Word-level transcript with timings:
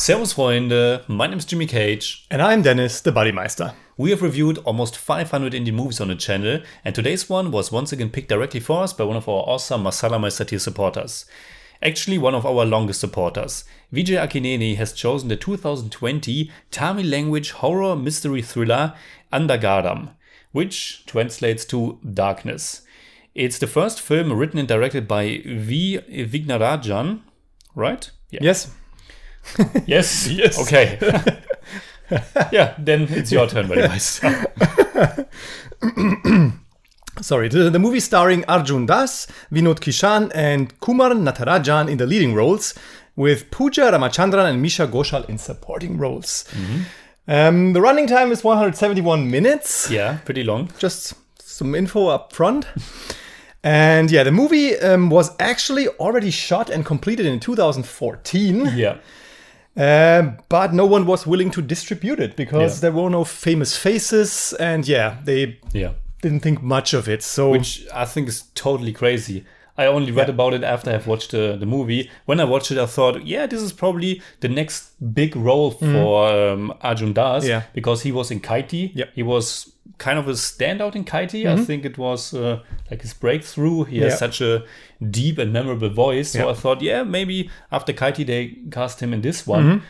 Servus 0.00 0.32
Freunde, 0.32 1.06
my 1.08 1.26
name 1.26 1.36
is 1.36 1.44
Jimmy 1.44 1.66
Cage. 1.66 2.24
And 2.30 2.40
I'm 2.40 2.62
Dennis, 2.62 3.02
the 3.02 3.12
Bodymeister. 3.12 3.74
We 3.98 4.08
have 4.08 4.22
reviewed 4.22 4.56
almost 4.64 4.96
500 4.96 5.52
indie 5.52 5.74
movies 5.74 6.00
on 6.00 6.08
the 6.08 6.14
channel, 6.14 6.62
and 6.86 6.94
today's 6.94 7.28
one 7.28 7.50
was 7.50 7.70
once 7.70 7.92
again 7.92 8.08
picked 8.08 8.30
directly 8.30 8.60
for 8.60 8.82
us 8.82 8.94
by 8.94 9.04
one 9.04 9.18
of 9.18 9.28
our 9.28 9.44
awesome 9.46 9.84
Masala 9.84 10.18
Meister 10.18 10.46
tier 10.46 10.58
supporters. 10.58 11.26
Actually, 11.82 12.16
one 12.16 12.34
of 12.34 12.46
our 12.46 12.64
longest 12.64 12.98
supporters. 12.98 13.64
Vijay 13.92 14.16
Akineni 14.26 14.74
has 14.76 14.94
chosen 14.94 15.28
the 15.28 15.36
2020 15.36 16.50
Tamil 16.70 17.04
language 17.04 17.50
horror 17.50 17.94
mystery 17.94 18.40
thriller 18.40 18.94
Andhaghaaram, 19.30 20.14
which 20.52 21.04
translates 21.04 21.66
to 21.66 21.98
Darkness. 22.10 22.80
It's 23.34 23.58
the 23.58 23.66
first 23.66 24.00
film 24.00 24.32
written 24.32 24.58
and 24.60 24.66
directed 24.66 25.06
by 25.06 25.42
V. 25.44 26.00
Vignarajan, 26.08 27.20
right? 27.74 28.10
Yeah. 28.30 28.40
Yes. 28.44 28.74
yes. 29.86 30.28
yes. 30.28 30.60
Okay. 30.60 30.98
yeah, 32.52 32.74
then 32.78 33.06
it's 33.10 33.32
your 33.32 33.46
turn, 33.46 33.68
buddy. 33.68 33.82
Sorry, 37.20 37.48
the, 37.48 37.70
the, 37.70 37.78
movie 37.78 38.00
starring 38.00 38.44
Arjun 38.46 38.86
Das, 38.86 39.26
Vinod 39.52 39.80
Kishan, 39.80 40.30
and 40.34 40.78
Kumar 40.80 41.10
Natarajan 41.10 41.90
in 41.90 41.98
the 41.98 42.06
leading 42.06 42.34
roles, 42.34 42.74
with 43.16 43.50
Pooja 43.50 43.90
Ramachandran 43.92 44.48
and 44.48 44.62
Misha 44.62 44.86
Ghoshal 44.86 45.28
in 45.28 45.36
supporting 45.36 45.98
roles. 45.98 46.44
Mm-hmm. 46.50 46.82
Um, 47.28 47.72
the 47.74 47.80
running 47.80 48.06
time 48.06 48.32
is 48.32 48.42
171 48.42 49.30
minutes. 49.30 49.90
Yeah, 49.90 50.18
pretty 50.24 50.42
long. 50.42 50.70
Just 50.78 51.14
some 51.38 51.74
info 51.74 52.06
up 52.06 52.32
front. 52.32 52.66
And 53.62 54.10
yeah, 54.10 54.22
the 54.22 54.32
movie 54.32 54.78
um, 54.78 55.10
was 55.10 55.30
actually 55.38 55.88
already 55.88 56.30
shot 56.30 56.70
and 56.70 56.84
completed 56.84 57.26
in 57.26 57.38
2014. 57.38 58.72
Yeah. 58.74 58.96
Uh, 59.76 60.32
but 60.48 60.74
no 60.74 60.84
one 60.84 61.06
was 61.06 61.26
willing 61.26 61.50
to 61.52 61.62
distribute 61.62 62.20
it 62.20 62.36
because 62.36 62.76
yeah. 62.76 62.80
there 62.90 62.92
were 62.92 63.08
no 63.08 63.24
famous 63.24 63.76
faces, 63.76 64.52
and 64.54 64.86
yeah, 64.86 65.18
they 65.24 65.58
yeah 65.72 65.92
didn't 66.22 66.40
think 66.40 66.62
much 66.62 66.92
of 66.92 67.08
it. 67.08 67.22
So, 67.22 67.50
which 67.50 67.86
I 67.94 68.04
think 68.04 68.28
is 68.28 68.42
totally 68.54 68.92
crazy. 68.92 69.44
I 69.76 69.86
only 69.86 70.12
read 70.12 70.28
yeah. 70.28 70.34
about 70.34 70.54
it 70.54 70.62
after 70.62 70.90
I've 70.90 71.06
watched 71.06 71.30
the, 71.30 71.56
the 71.58 71.66
movie. 71.66 72.10
When 72.26 72.40
I 72.40 72.44
watched 72.44 72.70
it, 72.70 72.78
I 72.78 72.86
thought, 72.86 73.26
yeah, 73.26 73.46
this 73.46 73.62
is 73.62 73.72
probably 73.72 74.22
the 74.40 74.48
next 74.48 74.92
big 75.14 75.36
role 75.36 75.72
mm-hmm. 75.72 75.92
for 75.92 76.30
mm. 76.30 76.52
um, 76.52 76.74
Arjun 76.82 77.12
Das 77.12 77.46
yeah. 77.46 77.62
because 77.72 78.02
he 78.02 78.12
was 78.12 78.30
in 78.30 78.40
Kaithi. 78.40 78.92
Yep. 78.94 79.12
He 79.14 79.22
was 79.22 79.72
kind 79.98 80.18
of 80.18 80.28
a 80.28 80.32
standout 80.32 80.96
in 80.96 81.04
Kaithi. 81.04 81.44
Mm-hmm. 81.44 81.60
I 81.60 81.64
think 81.64 81.84
it 81.84 81.98
was 81.98 82.34
uh, 82.34 82.62
like 82.90 83.02
his 83.02 83.14
breakthrough. 83.14 83.84
He 83.84 83.98
has 83.98 84.18
such 84.18 84.40
a 84.40 84.64
deep 85.10 85.38
and 85.38 85.52
memorable 85.52 85.90
voice. 85.90 86.30
So 86.30 86.48
I 86.48 86.54
thought, 86.54 86.82
yeah, 86.82 87.02
maybe 87.02 87.50
after 87.70 87.92
Kaithi 87.92 88.26
they 88.26 88.58
cast 88.70 89.00
him 89.00 89.12
in 89.12 89.20
this 89.20 89.46
one. 89.46 89.64
Mm-hmm. 89.64 89.84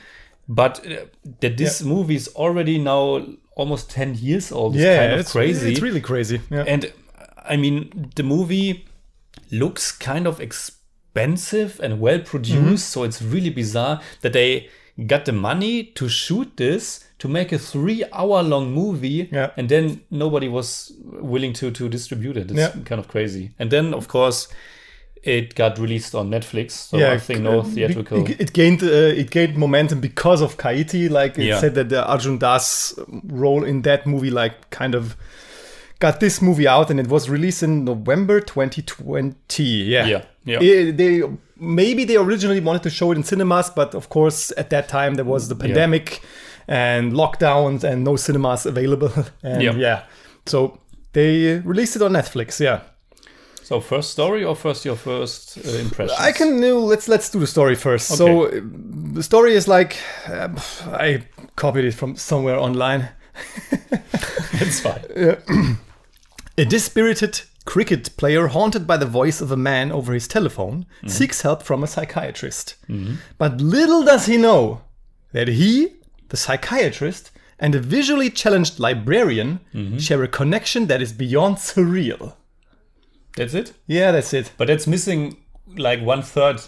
But 0.48 0.84
uh, 0.84 1.04
that 1.40 1.56
this 1.56 1.82
movie 1.82 2.16
is 2.16 2.28
already 2.34 2.78
now 2.78 3.24
almost 3.54 3.90
10 3.90 4.16
years 4.16 4.50
old 4.50 4.74
is 4.74 4.82
yeah, 4.82 4.98
kind 4.98 5.12
of 5.12 5.20
it's, 5.20 5.32
crazy. 5.32 5.72
It's 5.72 5.80
really 5.80 6.00
crazy. 6.00 6.40
Yeah. 6.50 6.64
And 6.66 6.92
I 7.44 7.56
mean, 7.56 8.10
the 8.16 8.22
movie 8.22 8.84
looks 9.50 9.92
kind 9.92 10.26
of 10.26 10.40
expensive 10.40 11.80
and 11.80 12.00
well 12.00 12.20
produced. 12.20 12.60
Mm-hmm. 12.60 12.76
So 12.76 13.02
it's 13.04 13.22
really 13.22 13.50
bizarre 13.50 14.00
that 14.22 14.32
they 14.32 14.68
got 15.06 15.24
the 15.24 15.32
money 15.32 15.84
to 15.84 16.08
shoot 16.08 16.56
this 16.56 17.04
to 17.18 17.28
make 17.28 17.52
a 17.52 17.58
three 17.58 18.04
hour 18.12 18.42
long 18.42 18.72
movie 18.72 19.28
yeah. 19.30 19.50
and 19.56 19.68
then 19.68 20.02
nobody 20.10 20.48
was 20.48 20.92
willing 21.04 21.52
to 21.52 21.70
to 21.70 21.88
distribute 21.88 22.36
it 22.36 22.50
it's 22.50 22.58
yeah. 22.58 22.72
kind 22.84 22.98
of 22.98 23.08
crazy 23.08 23.50
and 23.58 23.70
then 23.70 23.94
of 23.94 24.08
course 24.08 24.48
it 25.22 25.54
got 25.54 25.78
released 25.78 26.14
on 26.14 26.30
Netflix, 26.30 26.70
so 26.70 26.96
yeah, 26.96 27.12
I 27.12 27.18
think 27.18 27.42
no 27.42 27.62
theatrical. 27.62 28.26
It, 28.26 28.54
gained 28.54 28.82
uh, 28.82 28.86
it 28.86 29.30
gained 29.30 29.54
momentum 29.54 30.00
because 30.00 30.40
of 30.40 30.56
Kaithi. 30.56 31.10
Like 31.10 31.38
it 31.38 31.44
yeah. 31.44 31.60
said 31.60 31.74
that 31.74 31.90
the 31.90 32.06
Arjun 32.06 32.38
Das 32.38 32.98
role 33.24 33.64
in 33.64 33.82
that 33.82 34.06
movie, 34.06 34.30
like 34.30 34.70
kind 34.70 34.94
of 34.94 35.16
got 36.00 36.18
this 36.18 36.42
movie 36.42 36.66
out, 36.66 36.90
and 36.90 36.98
it 36.98 37.06
was 37.06 37.30
released 37.30 37.62
in 37.62 37.84
November 37.84 38.40
2020. 38.40 39.62
Yeah, 39.62 40.06
yeah, 40.06 40.24
yeah. 40.44 40.60
It, 40.60 40.96
they 40.96 41.22
maybe 41.56 42.04
they 42.04 42.16
originally 42.16 42.60
wanted 42.60 42.82
to 42.82 42.90
show 42.90 43.12
it 43.12 43.16
in 43.16 43.22
cinemas, 43.22 43.70
but 43.70 43.94
of 43.94 44.08
course 44.08 44.52
at 44.56 44.70
that 44.70 44.88
time 44.88 45.14
there 45.14 45.24
was 45.24 45.48
the 45.48 45.56
pandemic. 45.56 46.20
Yeah 46.22 46.28
and 46.70 47.12
lockdowns 47.12 47.82
and 47.84 48.04
no 48.04 48.16
cinemas 48.16 48.64
available. 48.64 49.12
and 49.42 49.62
yep. 49.62 49.74
yeah, 49.76 50.04
so 50.46 50.78
they 51.12 51.58
released 51.58 51.96
it 51.96 52.02
on 52.02 52.12
Netflix. 52.12 52.60
Yeah. 52.60 52.80
So 53.62 53.80
first 53.80 54.10
story 54.10 54.44
or 54.44 54.56
first 54.56 54.84
your 54.84 54.96
first 54.96 55.58
uh, 55.58 55.70
impression? 55.78 56.16
I 56.18 56.32
can 56.32 56.60
no, 56.60 56.80
let's 56.80 57.08
let's 57.08 57.28
do 57.30 57.38
the 57.38 57.46
story 57.46 57.74
first. 57.74 58.10
Okay. 58.10 58.18
So 58.18 58.46
uh, 58.46 58.60
the 59.12 59.22
story 59.22 59.54
is 59.54 59.68
like 59.68 59.96
um, 60.28 60.56
I 60.92 61.24
copied 61.56 61.84
it 61.84 61.94
from 61.94 62.16
somewhere 62.16 62.58
online. 62.58 63.08
it's 64.52 64.80
fine. 64.80 65.78
a 66.60 66.64
dispirited 66.64 67.42
cricket 67.64 68.16
player 68.16 68.48
haunted 68.48 68.86
by 68.86 68.96
the 68.96 69.06
voice 69.06 69.40
of 69.40 69.50
a 69.50 69.56
man 69.56 69.92
over 69.92 70.12
his 70.12 70.26
telephone 70.26 70.84
mm-hmm. 70.98 71.08
seeks 71.08 71.42
help 71.42 71.62
from 71.62 71.82
a 71.82 71.86
psychiatrist. 71.86 72.76
Mm-hmm. 72.88 73.16
But 73.38 73.60
little 73.60 74.04
does 74.04 74.26
he 74.26 74.36
know 74.36 74.82
that 75.32 75.48
he 75.48 76.00
the 76.30 76.36
psychiatrist, 76.36 77.30
and 77.58 77.74
a 77.74 77.80
visually 77.80 78.30
challenged 78.30 78.80
librarian 78.80 79.60
mm-hmm. 79.74 79.98
share 79.98 80.22
a 80.22 80.28
connection 80.28 80.86
that 80.86 81.02
is 81.02 81.12
beyond 81.12 81.56
surreal. 81.56 82.34
That's 83.36 83.52
it? 83.54 83.74
Yeah, 83.86 84.12
that's 84.12 84.32
it. 84.32 84.50
But 84.56 84.68
that's 84.68 84.86
missing 84.86 85.36
like 85.76 86.00
one 86.00 86.22
third 86.22 86.62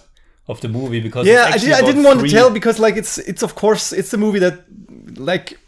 of 0.49 0.61
the 0.61 0.69
movie 0.69 1.01
because 1.01 1.27
yeah, 1.27 1.51
I, 1.53 1.57
did, 1.57 1.73
I 1.73 1.81
didn't 1.81 2.03
want 2.03 2.21
to 2.21 2.29
tell 2.29 2.51
because 2.51 2.79
like 2.79 2.97
it's 2.97 3.19
it's 3.19 3.43
of 3.43 3.55
course 3.55 3.93
it's 3.93 4.13
a 4.13 4.19
movie 4.19 4.41
that 4.41 4.65
like 5.17 5.59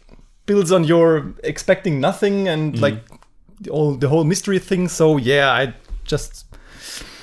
builds 0.45 0.71
on 0.71 0.83
your 0.83 1.33
expecting 1.43 1.99
nothing 1.99 2.47
and 2.47 2.73
mm-hmm. 2.73 2.83
like 2.83 3.03
all 3.69 3.95
the 3.95 4.09
whole 4.09 4.23
mystery 4.23 4.59
thing. 4.59 4.87
So 4.87 5.17
yeah, 5.17 5.51
I 5.51 5.73
just 6.05 6.45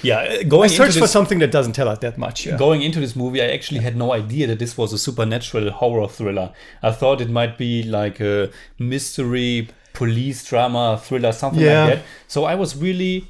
yeah, 0.03 0.43
going. 0.43 0.71
I 0.71 0.75
searched 0.75 0.99
for 0.99 1.07
something 1.07 1.39
that 1.39 1.51
doesn't 1.51 1.75
tell 1.75 1.89
us 1.89 1.99
that 2.01 2.19
much. 2.19 2.47
Yeah. 2.47 2.57
Going 2.57 2.83
into 2.83 3.01
this 3.01 3.15
movie, 3.15 3.41
I 3.41 3.47
actually 3.47 3.81
had 3.81 3.97
no 3.97 4.13
idea 4.13 4.47
that 4.49 4.59
this 4.59 4.77
was 4.77 4.93
a 4.93 4.99
supernatural 4.99 5.71
horror 5.71 6.09
thriller. 6.09 6.53
I 6.83 6.91
thought 6.93 7.21
it 7.21 7.31
might 7.31 7.57
be 7.57 7.83
like 7.83 8.21
a 8.21 8.51
mystery 8.79 9.69
police 9.93 10.45
drama 10.45 11.01
thriller, 11.03 11.33
something 11.33 11.63
yeah. 11.63 11.85
like 11.85 11.95
that. 11.95 12.05
So 12.29 12.45
I 12.45 12.55
was 12.55 12.77
really. 12.77 13.29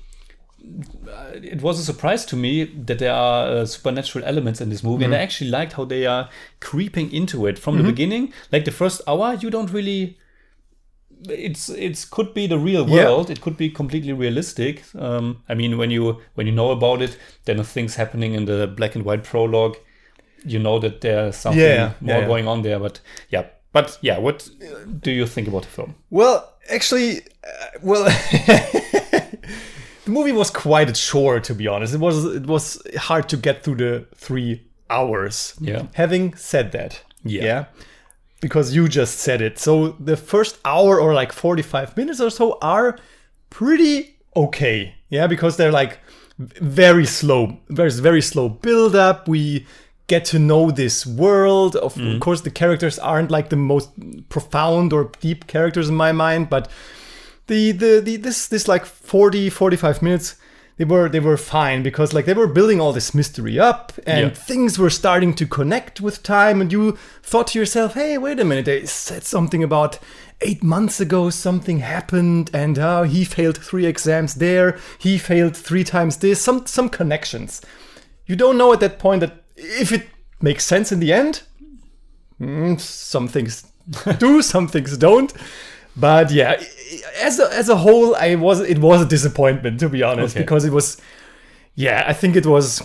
It 1.35 1.61
was 1.61 1.81
a 1.81 1.83
surprise 1.83 2.25
to 2.27 2.37
me 2.37 2.65
that 2.65 3.01
there 3.01 3.13
are 3.13 3.49
uh, 3.49 3.67
supernatural 3.67 4.25
elements 4.25 4.61
in 4.61 4.69
this 4.69 4.85
movie, 4.85 5.03
mm-hmm. 5.05 5.13
and 5.13 5.21
I 5.21 5.25
actually 5.25 5.51
liked 5.51 5.73
how 5.73 5.85
they 5.85 6.07
are 6.07 6.31
creeping 6.61 7.13
into 7.13 7.47
it 7.47 7.59
from 7.59 7.75
mm-hmm. 7.75 7.87
the 7.87 7.93
beginning. 7.93 8.33
Like 8.53 8.65
the 8.65 8.71
first 8.71 9.03
hour, 9.09 9.35
you 9.35 9.51
don't 9.51 9.73
really 9.73 10.17
it's 11.29 11.69
it's 11.69 12.05
could 12.05 12.35
be 12.35 12.47
the 12.47 12.59
real 12.59 12.85
world. 12.85 13.29
Yeah. 13.29 13.33
It 13.33 13.41
could 13.41 13.57
be 13.57 13.71
completely 13.71 14.13
realistic. 14.13 14.83
Um, 14.97 15.43
I 15.49 15.55
mean, 15.55 15.79
when 15.79 15.91
you 15.91 16.21
when 16.35 16.47
you 16.47 16.53
know 16.53 16.71
about 16.71 17.03
it, 17.03 17.19
then 17.45 17.63
things 17.63 17.97
happening 17.97 18.35
in 18.35 18.45
the 18.45 18.67
black 18.67 18.95
and 18.95 19.05
white 19.05 19.25
prologue, 19.25 19.77
you 20.45 20.59
know 20.59 20.79
that 20.79 21.01
there's 21.01 21.37
something 21.37 21.61
yeah, 21.61 21.93
more 22.01 22.21
yeah, 22.21 22.27
going 22.27 22.49
on 22.49 22.63
there. 22.63 22.79
But 22.79 23.01
yeah, 23.31 23.47
but 23.73 23.99
yeah, 24.01 24.19
what 24.19 24.49
do 25.01 25.11
you 25.11 25.27
think 25.27 25.49
about 25.49 25.63
the 25.63 25.69
film? 25.69 25.95
Well, 26.11 26.53
actually, 26.71 27.21
uh, 27.45 27.79
well. 27.83 28.05
the 30.05 30.11
movie 30.11 30.33
was 30.33 30.51
quite 30.51 30.91
a 30.91 30.93
chore 30.93 31.39
to 31.39 31.55
be 31.55 31.69
honest 31.69 31.95
it 31.95 32.01
was 32.01 32.25
it 32.25 32.47
was 32.47 32.83
hard 32.97 33.29
to 33.29 33.37
get 33.37 33.63
through 33.63 33.77
the 33.77 34.05
three 34.17 34.61
hours 34.91 35.55
yeah 35.61 35.87
having 35.95 36.35
said 36.35 36.73
that 36.73 37.01
yeah, 37.23 37.45
yeah 37.45 37.65
because 38.43 38.75
you 38.75 38.89
just 38.89 39.21
said 39.21 39.41
it. 39.41 39.59
So 39.59 39.91
the 40.01 40.17
first 40.17 40.59
hour 40.67 41.01
or 41.01 41.15
like 41.15 41.33
45 41.33 41.97
minutes 41.97 42.21
or 42.21 42.29
so 42.29 42.59
are 42.61 42.99
pretty 43.49 44.17
okay. 44.37 44.97
Yeah, 45.09 45.29
because 45.29 45.57
they're 45.57 45.73
like 45.73 46.01
very 46.39 47.07
slow. 47.07 47.57
There's 47.69 48.01
very 48.01 48.21
slow 48.21 48.51
build 48.51 48.97
up. 48.97 49.29
We 49.29 49.65
get 50.09 50.25
to 50.27 50.39
know 50.41 50.73
this 50.73 51.07
world. 51.07 51.77
Of 51.77 51.95
mm. 51.95 52.21
course, 52.21 52.41
the 52.41 52.51
characters 52.51 52.99
aren't 52.99 53.31
like 53.31 53.49
the 53.49 53.57
most 53.57 53.91
profound 54.29 54.93
or 54.93 55.13
deep 55.21 55.47
characters 55.47 55.89
in 55.89 55.95
my 55.95 56.11
mind, 56.11 56.51
but 56.51 56.69
the 57.47 57.71
the, 57.71 58.01
the 58.05 58.17
this 58.17 58.49
this 58.49 58.67
like 58.67 58.85
40 58.85 59.51
45 59.51 60.03
minutes 60.03 60.35
they 60.77 60.85
were 60.85 61.09
they 61.09 61.21
were 61.21 61.37
fine 61.37 61.83
because 61.83 62.13
like 62.13 62.25
they 62.25 62.35
were 62.35 62.47
building 62.47 62.81
all 62.81 62.93
this 62.93 63.15
mystery 63.15 63.59
up 63.59 63.93
and 64.07 64.29
yeah. 64.29 64.35
things 64.35 64.79
were 64.79 64.91
starting 64.91 65.35
to 65.35 65.47
connect 65.47 66.01
with 66.01 66.23
time 66.23 66.61
and 66.61 66.73
you 66.73 66.99
thought 67.23 67.49
to 67.49 67.59
yourself 67.59 67.95
hey 67.95 68.17
wait 68.19 68.41
a 68.41 68.45
minute 68.45 68.65
they 68.65 68.85
said 68.87 69.23
something 69.23 69.63
about 69.63 69.99
eight 70.41 70.63
months 70.63 71.01
ago 71.01 71.31
something 71.31 71.79
happened 71.79 72.51
and 72.53 72.79
uh, 72.79 73.03
he 73.03 73.25
failed 73.25 73.59
three 73.59 73.87
exams 73.87 74.37
there 74.37 74.79
he 74.99 75.19
failed 75.19 75.57
three 75.57 75.85
times 75.85 76.19
this 76.19 76.41
some 76.41 76.67
some 76.67 76.89
connections 76.89 77.61
you 78.27 78.37
don't 78.37 78.59
know 78.59 78.73
at 78.73 78.81
that 78.81 78.99
point 78.99 79.21
that 79.21 79.45
if 79.57 79.93
it 79.93 80.07
makes 80.41 80.65
sense 80.65 80.91
in 80.91 81.01
the 81.01 81.13
end 81.13 81.43
mm, 82.41 82.81
some 82.81 83.29
things 83.29 83.71
do 84.19 84.43
some 84.43 84.67
things 84.67 84.97
don't 84.97 85.33
but 85.97 86.31
yeah 86.31 86.63
as 87.23 87.39
a, 87.39 87.53
as 87.55 87.69
a 87.69 87.77
whole, 87.77 88.15
I 88.17 88.35
was 88.35 88.61
it 88.61 88.79
was 88.79 89.01
a 89.03 89.07
disappointment 89.07 89.81
to 89.81 89.89
be 89.89 90.03
honest 90.03 90.35
okay. 90.37 90.43
because 90.45 90.65
it 90.65 90.73
was, 90.73 91.01
yeah, 91.75 92.05
I 92.07 92.13
think 92.13 92.37
it 92.37 92.45
was, 92.47 92.83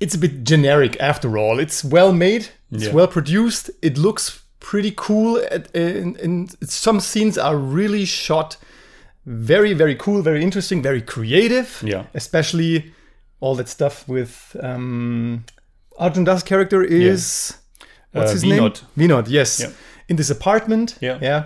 it's 0.00 0.14
a 0.14 0.18
bit 0.18 0.44
generic 0.44 0.96
after 1.00 1.38
all. 1.38 1.58
It's 1.58 1.84
well 1.84 2.12
made, 2.12 2.48
It's 2.70 2.84
Yeah. 2.84 2.92
well 2.92 3.06
produced. 3.08 3.70
It 3.82 3.96
looks 3.96 4.42
pretty 4.60 4.92
cool. 4.96 5.42
And, 5.74 6.54
some 6.62 7.00
scenes 7.00 7.38
are 7.38 7.56
really 7.56 8.04
shot 8.04 8.56
very, 9.26 9.72
very 9.74 9.94
cool, 9.94 10.20
very 10.22 10.42
interesting, 10.42 10.82
very 10.82 11.00
creative. 11.00 11.82
Yeah. 11.82 12.04
Especially 12.14 12.92
all 13.40 13.54
that 13.56 13.68
stuff 13.68 14.06
with 14.08 14.56
um, 14.62 15.44
Arjun 15.98 16.24
Das 16.24 16.42
character 16.42 16.82
is 16.82 17.54
what's 18.12 18.30
Uh, 18.30 18.34
his 18.34 18.44
Vinod. 18.44 18.82
name? 18.96 19.08
Vinod. 19.08 19.28
Yes. 19.28 19.60
Yeah. 19.60 19.70
In 20.08 20.16
this 20.16 20.30
apartment. 20.30 20.96
Yeah. 21.00 21.18
Yeah. 21.22 21.42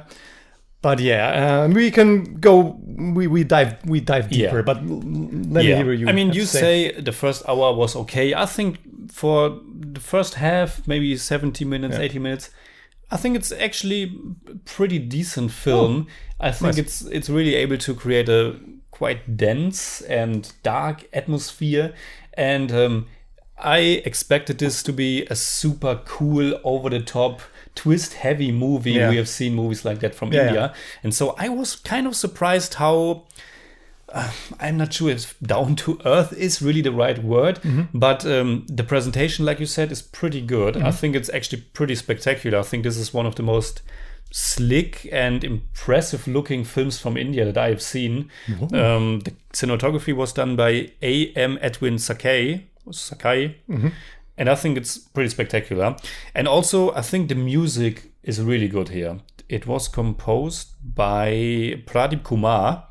But 0.81 1.01
yeah, 1.01 1.65
uh, 1.65 1.69
we 1.69 1.91
can 1.91 2.37
go. 2.41 2.79
We, 2.87 3.27
we 3.27 3.45
dive 3.45 3.85
we 3.85 4.01
dive 4.01 4.31
deeper. 4.31 4.57
Yeah. 4.57 4.63
But 4.63 4.85
let 4.87 5.65
me 5.65 5.75
hear 5.75 5.93
you. 5.93 6.09
I 6.09 6.13
mean, 6.13 6.33
you 6.33 6.43
to 6.43 6.47
say 6.47 6.93
the 6.93 7.13
first 7.13 7.49
hour 7.49 7.75
was 7.75 7.97
okay. 7.97 8.33
I 8.35 8.47
think 8.47 8.79
for 9.11 9.61
the 9.81 10.01
first 10.01 10.35
half, 10.35 10.87
maybe 10.87 11.17
70 11.17 11.65
minutes, 11.65 11.97
Yeah. 11.97 12.05
80 12.05 12.19
minutes, 12.21 12.51
I 13.11 13.17
think 13.17 13.37
it's 13.37 13.51
actually 13.53 14.17
pretty 14.65 14.99
decent 14.99 15.51
film. 15.51 16.07
I 16.39 16.53
think 16.53 16.77
nice. 16.77 16.79
it's 16.79 17.03
it's 17.03 17.29
really 17.29 17.55
able 17.57 17.79
to 17.79 17.95
create 17.95 18.29
a 18.29 18.57
quite 18.91 19.37
dense 19.37 20.03
and 20.03 20.53
dark 20.63 21.09
atmosphere, 21.13 21.95
and 22.35 22.71
um, 22.71 23.07
I 23.59 23.79
expected 24.05 24.59
this 24.59 24.83
to 24.85 24.93
be 24.93 25.27
a 25.31 25.35
super 25.35 26.01
cool, 26.05 26.61
over 26.63 26.91
the 26.91 27.01
top, 27.01 27.41
twist 27.83 28.11
heavy 28.25 28.51
movie. 28.53 28.93
Yeah. 28.99 29.11
We 29.11 29.17
have 29.17 29.29
seen 29.29 29.55
movies 29.55 29.85
like 29.85 29.99
that 30.01 30.15
from 30.15 30.33
Yeah, 30.33 30.47
India, 30.47 30.65
and 31.03 31.13
so 31.15 31.35
I 31.39 31.49
was 31.61 31.77
kind 31.93 32.07
of 32.07 32.15
surprised 32.15 32.75
how. 32.75 33.25
uh, 34.21 34.33
I'm 34.65 34.77
not 34.79 34.93
sure 34.95 35.11
if 35.11 35.35
down 35.41 35.77
to 35.85 35.99
earth 36.05 36.33
is 36.33 36.63
really 36.63 36.81
the 36.83 36.93
right 37.05 37.19
word, 37.23 37.57
Mm-hmm. 37.63 37.99
but 38.07 38.25
um, 38.25 38.65
the 38.79 38.83
presentation, 38.85 39.45
like 39.45 39.61
you 39.61 39.67
said, 39.67 39.93
is 39.93 40.03
pretty 40.21 40.41
good. 40.41 40.77
I 40.77 40.91
think 41.01 41.15
it's 41.17 41.29
actually 41.39 41.61
pretty 41.75 41.95
spectacular. 41.95 42.59
I 42.59 42.63
think 42.63 42.85
this 42.85 42.97
is 42.97 43.13
one 43.15 43.27
of 43.29 43.35
the 43.35 43.43
most 43.43 43.83
slick 44.31 45.07
and 45.13 45.45
impressive 45.45 46.27
looking 46.27 46.65
films 46.65 46.99
from 46.99 47.17
India 47.17 47.45
that 47.45 47.59
I 47.59 47.69
have 47.69 47.83
seen. 47.83 48.31
Um, 48.73 49.21
the 49.27 49.33
cinematography 49.53 50.15
was 50.15 50.33
done 50.33 50.57
by 50.57 50.91
A.M. 51.03 51.59
Edwin 51.61 51.97
Sakay. 51.97 52.63
Sakay. 52.91 53.55
And 54.39 54.49
I 54.49 54.55
think 54.55 54.79
it's 54.79 54.97
pretty 54.97 55.29
spectacular. 55.29 55.97
And 56.35 56.49
also, 56.49 56.95
I 56.95 57.03
think 57.03 57.29
the 57.29 57.35
music 57.35 58.13
is 58.23 58.41
really 58.41 58.69
good 58.69 58.89
here. 58.89 59.19
It 59.49 59.67
was 59.67 59.89
composed 59.89 60.69
by 60.95 61.83
Pradeep 61.87 62.23
Kumar. 62.23 62.87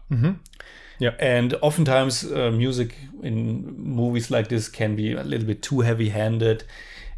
Yeah. 1.00 1.14
And 1.20 1.54
oftentimes, 1.62 2.30
uh, 2.32 2.52
music 2.52 2.96
in 3.24 3.78
movies 3.78 4.30
like 4.30 4.50
this 4.50 4.68
can 4.68 4.96
be 4.96 5.14
a 5.14 5.24
little 5.24 5.48
bit 5.48 5.62
too 5.62 5.82
heavy 5.82 6.10
handed. 6.10 6.66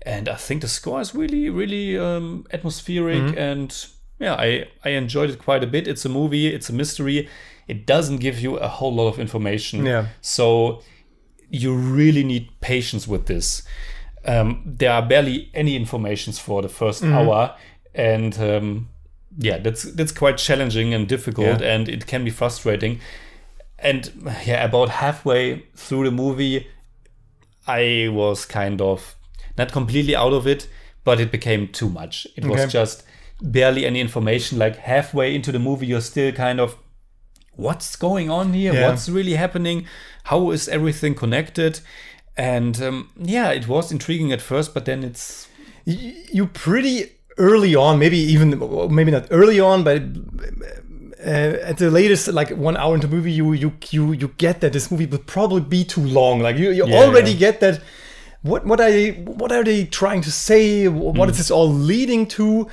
And 0.03 0.29
I 0.29 0.35
think 0.35 0.61
the 0.61 0.67
score 0.67 1.01
is 1.01 1.15
really, 1.15 1.49
really 1.49 1.97
um, 1.97 2.45
atmospheric. 2.53 3.17
Mm-hmm. 3.17 3.37
And 3.37 3.85
yeah, 4.19 4.35
I, 4.35 4.67
I 4.85 4.89
enjoyed 4.89 5.29
it 5.29 5.39
quite 5.39 5.63
a 5.63 5.67
bit. 5.67 5.87
It's 5.87 6.05
a 6.05 6.09
movie, 6.09 6.47
it's 6.47 6.69
a 6.69 6.73
mystery. 6.73 7.27
It 7.67 7.85
doesn't 7.85 8.17
give 8.17 8.39
you 8.39 8.57
a 8.57 8.67
whole 8.67 8.93
lot 8.93 9.07
of 9.07 9.19
information. 9.19 9.85
Yeah. 9.85 10.07
So 10.21 10.83
you 11.49 11.73
really 11.73 12.23
need 12.23 12.49
patience 12.61 13.07
with 13.07 13.25
this. 13.25 13.63
Um, 14.31 14.61
there 14.65 14.91
are 14.91 15.01
barely 15.01 15.49
any 15.53 15.75
informations 15.75 16.39
for 16.39 16.61
the 16.61 16.67
1st 16.67 17.01
Mm-hmm. 17.03 17.13
hour. 17.13 17.55
And 17.95 18.37
um, 18.39 18.89
yeah, 19.37 19.57
that's 19.57 19.83
that's 19.83 20.11
quite 20.11 20.37
challenging 20.37 20.93
and 20.93 21.07
difficult, 21.07 21.61
Yeah. 21.61 21.73
and 21.75 21.89
it 21.89 22.05
can 22.05 22.23
be 22.23 22.29
frustrating. 22.31 22.99
And 23.79 24.11
yeah, 24.45 24.63
about 24.65 24.89
halfway 24.89 25.63
through 25.75 26.05
the 26.05 26.11
movie, 26.11 26.67
I 27.67 28.09
was 28.11 28.45
kind 28.45 28.81
of 28.81 29.15
not 29.57 29.71
completely 29.71 30.15
out 30.15 30.33
of 30.33 30.45
it, 30.47 30.67
but 31.03 31.19
it 31.19 31.31
became 31.31 31.67
too 31.67 31.89
much. 31.89 32.27
It 32.35 32.45
was 32.45 32.71
just 32.71 33.03
barely 33.41 33.85
any 33.85 33.99
information. 34.01 34.57
Like 34.59 34.75
halfway 34.77 35.33
into 35.35 35.51
the 35.51 35.59
movie, 35.59 35.87
you're 35.87 36.01
still 36.01 36.31
kind 36.31 36.59
of, 36.59 36.75
what's 37.55 37.95
going 37.95 38.29
on 38.29 38.53
here? 38.53 38.73
Yeah. 38.73 38.89
What's 38.89 39.09
really 39.09 39.33
happening? 39.35 39.85
How 40.25 40.51
is 40.51 40.67
everything 40.67 41.15
connected? 41.15 41.79
And 42.39 42.81
um, 42.81 43.09
yeah, 43.17 43.51
it 43.51 43.67
was 43.67 43.91
intriguing 43.91 44.31
at 44.31 44.39
first, 44.41 44.73
but 44.73 44.85
then 44.85 45.03
it's 45.03 45.49
you 45.85 46.47
pretty 46.47 47.11
early 47.37 47.75
on, 47.75 47.99
maybe 47.99 48.17
even 48.17 48.49
maybe 48.95 49.11
not 49.11 49.27
early 49.29 49.59
on, 49.59 49.83
but 49.83 50.01
uh, 51.19 51.57
at 51.69 51.77
the 51.79 51.91
latest, 51.91 52.29
like 52.29 52.51
one 52.51 52.77
hour 52.77 52.95
into 52.95 53.07
the 53.07 53.15
movie, 53.15 53.33
you 53.33 53.51
you 53.51 53.73
you 53.91 54.13
you 54.13 54.29
get 54.37 54.61
that 54.61 54.71
this 54.71 54.89
movie 54.89 55.05
would 55.05 55.27
probably 55.27 55.59
be 55.59 55.83
too 55.83 55.99
long. 56.01 56.39
Like 56.39 56.55
you, 56.55 56.71
you 56.71 56.87
Yeah, 56.87 57.03
already 57.03 57.31
yeah. 57.31 57.39
get 57.39 57.59
that. 57.59 57.81
What 58.41 58.65
what 58.65 58.79
are 58.79 58.89
they 58.89 59.11
what 59.11 59.51
are 59.51 59.65
they 59.65 59.83
trying 59.83 60.21
to 60.21 60.31
say? 60.31 60.87
What 60.87 61.29
is 61.29 61.37
this 61.37 61.51
all 61.51 61.67
leading 61.67 62.25
to? 62.37 62.69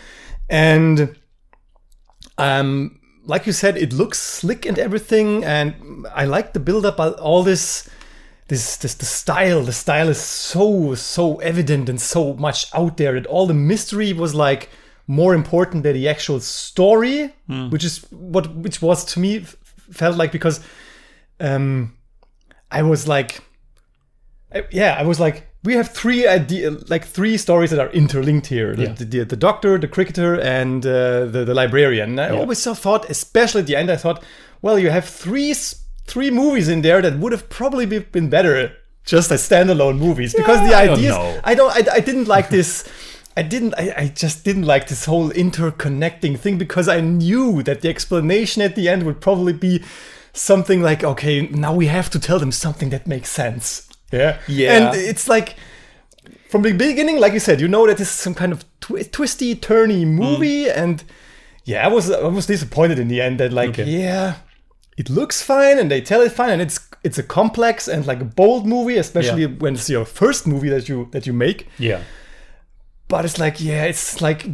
And 0.49 1.17
um, 2.39 3.01
like 3.25 3.47
you 3.47 3.53
said, 3.53 3.77
it 3.77 3.93
looks 3.93 4.23
slick 4.23 4.65
and 4.65 4.79
everything, 4.79 5.43
and 5.45 6.07
I 6.15 6.25
like 6.27 6.53
the 6.53 6.61
build 6.61 6.87
up. 6.87 7.01
All 7.01 7.43
this 7.43 7.91
this 8.49 8.77
this 8.77 8.95
the 8.95 9.05
style 9.07 9.63
the 9.63 9.73
style 9.73 10.09
is 10.09 10.21
so 10.21 10.95
so 10.95 11.37
evident 11.39 11.89
and 11.89 12.01
so 12.01 12.35
much 12.35 12.67
out 12.75 12.97
there 12.97 13.13
that 13.15 13.27
all 13.27 13.47
the 13.47 13.55
mystery 13.55 14.13
was 14.13 14.35
like 14.35 14.69
more 15.09 15.35
important 15.35 15.83
than 15.83 15.95
the 15.95 16.09
actual 16.09 16.41
story 16.41 17.33
which 17.71 17.85
is 17.85 18.05
what 18.11 18.55
which 18.57 18.81
was 18.83 19.05
to 19.05 19.21
me 19.21 19.39
f- 19.39 19.57
felt 19.93 20.17
like 20.17 20.33
because 20.33 20.61
um 21.41 21.93
i 22.71 22.83
was 22.83 23.07
like 23.09 23.41
I- 24.55 24.65
yeah 24.71 24.97
i 24.99 25.03
was 25.03 25.19
like 25.21 25.47
we 25.65 25.75
have 25.75 25.89
three 25.91 26.27
idea 26.29 26.71
like 26.89 27.05
three 27.05 27.37
stories 27.37 27.71
that 27.71 27.81
are 27.81 27.91
interlinked 27.91 28.47
here. 28.47 28.77
The, 28.77 28.83
Yeah. 28.83 28.93
the, 28.93 29.05
the, 29.05 29.25
the 29.25 29.37
doctor 29.37 29.79
the 29.79 29.89
cricketer 29.89 30.41
and 30.41 30.87
uh, 30.87 31.25
the, 31.27 31.45
the 31.45 31.55
librarian. 31.55 32.11
And 32.11 32.21
i 32.21 32.29
always 32.31 32.63
thought 32.65 33.11
especially 33.11 33.63
at 33.63 33.67
the 33.67 33.75
end 33.77 33.91
i 33.91 33.97
thought 33.97 34.23
well 34.63 34.79
you 34.79 34.91
have 34.91 35.05
three 35.05 35.51
s- 35.51 35.83
three 36.07 36.31
movies 36.31 36.69
in 36.69 36.83
there 36.83 37.03
that 37.03 37.19
would 37.19 37.33
have 37.33 37.49
probably 37.49 37.87
been 37.87 38.29
better 38.31 38.73
just 39.05 39.31
as 39.31 39.49
standalone 39.49 39.99
movies 39.99 40.35
because 40.35 40.61
the 40.69 40.75
I 40.75 40.87
don't 40.87 40.99
ideas. 40.99 41.41
I 41.45 41.55
don't 41.55 41.71
I, 41.73 41.95
I 41.95 42.01
didn't 42.01 42.27
like 42.29 42.49
this 42.51 42.85
I 43.37 43.43
didn't 43.43 43.75
I, 43.77 43.95
I 43.97 44.09
just 44.09 44.45
didn't 44.45 44.65
like 44.65 44.89
this 44.89 45.05
whole 45.05 45.31
interconnecting 45.31 46.39
thing 46.39 46.59
because 46.59 46.89
I 46.89 47.01
knew 47.01 47.63
that 47.65 47.81
the 47.83 47.89
explanation 47.89 48.63
at 48.63 48.75
the 48.77 48.89
end 48.89 49.03
would 49.05 49.21
probably 49.21 49.53
be 49.53 49.83
something 50.33 50.83
like 50.83 51.03
okay 51.05 51.47
now 51.49 51.75
we 51.75 51.87
have 51.87 52.11
to 52.11 52.19
tell 52.19 52.39
them 52.39 52.53
something 52.53 52.91
that 52.91 53.07
makes 53.07 53.31
sense 53.31 53.89
yeah 54.13 54.39
Yeah. 54.49 54.77
and 54.77 54.97
it's 54.97 55.29
like 55.29 55.57
from 56.51 56.63
the 56.63 56.73
beginning 56.73 57.19
like 57.19 57.33
you 57.33 57.41
said 57.41 57.61
you 57.61 57.69
know 57.69 57.87
that 57.87 57.97
this 57.99 58.09
is 58.09 58.15
some 58.15 58.35
kind 58.35 58.53
of 58.53 58.65
twi- 58.81 59.03
twisty 59.05 59.55
turny 59.55 60.07
movie 60.07 60.65
mm. 60.67 60.77
and 60.77 61.05
yeah 61.65 61.85
I 61.85 61.89
was 61.89 62.11
I 62.11 62.29
was 62.29 62.47
disappointed 62.47 62.99
in 62.99 63.09
the 63.09 63.21
end 63.21 63.39
that 63.41 63.53
like 63.53 63.71
Okay. 63.71 63.85
yeah 63.85 64.37
it 64.97 65.11
looks 65.11 65.43
fine 65.43 65.79
and 65.79 65.91
they 65.91 66.01
tell 66.01 66.21
it 66.23 66.33
fine 66.33 66.51
and 66.51 66.63
it's 66.63 66.79
it's 67.05 67.19
a 67.19 67.23
complex 67.23 67.89
and 67.89 68.07
like 68.07 68.21
a 68.21 68.25
bold 68.25 68.67
movie 68.67 68.97
especially 68.99 69.43
Yeah. 69.43 69.59
when 69.59 69.75
it's 69.75 69.89
your 69.91 70.05
first 70.05 70.47
movie 70.47 70.69
that 70.71 70.89
you 70.89 71.09
that 71.13 71.27
you 71.27 71.33
make 71.33 71.67
yeah. 71.79 72.01
but 73.09 73.25
it's 73.25 73.39
like 73.39 73.61
yeah 73.61 73.85
it's 73.85 74.21
like 74.21 74.47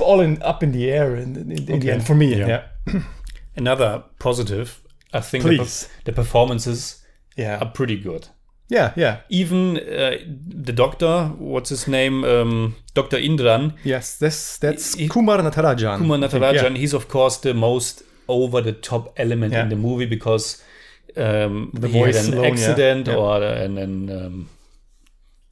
all 0.00 0.20
in 0.20 0.42
up 0.42 0.62
in 0.62 0.72
the 0.72 0.90
air 0.90 1.14
in, 1.16 1.36
in, 1.36 1.52
in 1.70 1.80
the 1.80 1.90
end 1.92 2.06
for 2.06 2.14
me 2.14 2.34
Yeah. 2.36 2.46
yeah 2.86 3.02
Another 3.56 4.04
positive, 4.18 4.80
I 5.12 5.20
think 5.20 5.44
the, 5.44 5.88
the 6.04 6.12
performances 6.12 7.04
yeah 7.36 7.58
are 7.60 7.70
pretty 7.70 7.96
good. 7.96 8.28
yeah 8.68 8.92
yeah 8.96 9.16
Even 9.28 9.76
uh, 9.76 10.16
the 10.66 10.72
doctor, 10.72 11.24
what's 11.38 11.70
his 11.70 11.86
name, 11.88 12.24
um, 12.24 12.74
Dr. 12.94 13.18
Indran, 13.18 13.72
yes 13.84 14.16
that's 14.18 14.96
I- 14.98 15.08
Kumar 15.08 15.38
Natarajan 15.38 15.98
Kumar 15.98 16.18
I 16.18 16.28
think, 16.28 16.42
Natarajan, 16.42 16.76
he's 16.76 16.94
of 16.94 17.08
course 17.08 17.36
the 17.38 17.54
most 17.54 18.02
over 18.30 18.60
the 18.62 18.72
top 18.72 19.12
element 19.16 19.52
Yeah. 19.52 19.62
in 19.64 19.68
the 19.68 19.76
movie 19.76 20.06
because 20.06 20.62
um, 21.16 21.70
The 21.74 21.88
he 21.88 21.98
had 21.98 22.06
voice 22.14 22.28
an 22.28 22.34
alone, 22.34 22.46
accident 22.52 23.06
Yeah. 23.08 23.16
or 23.16 23.42
an, 23.42 23.78
an 23.78 23.94
um, 24.10 24.48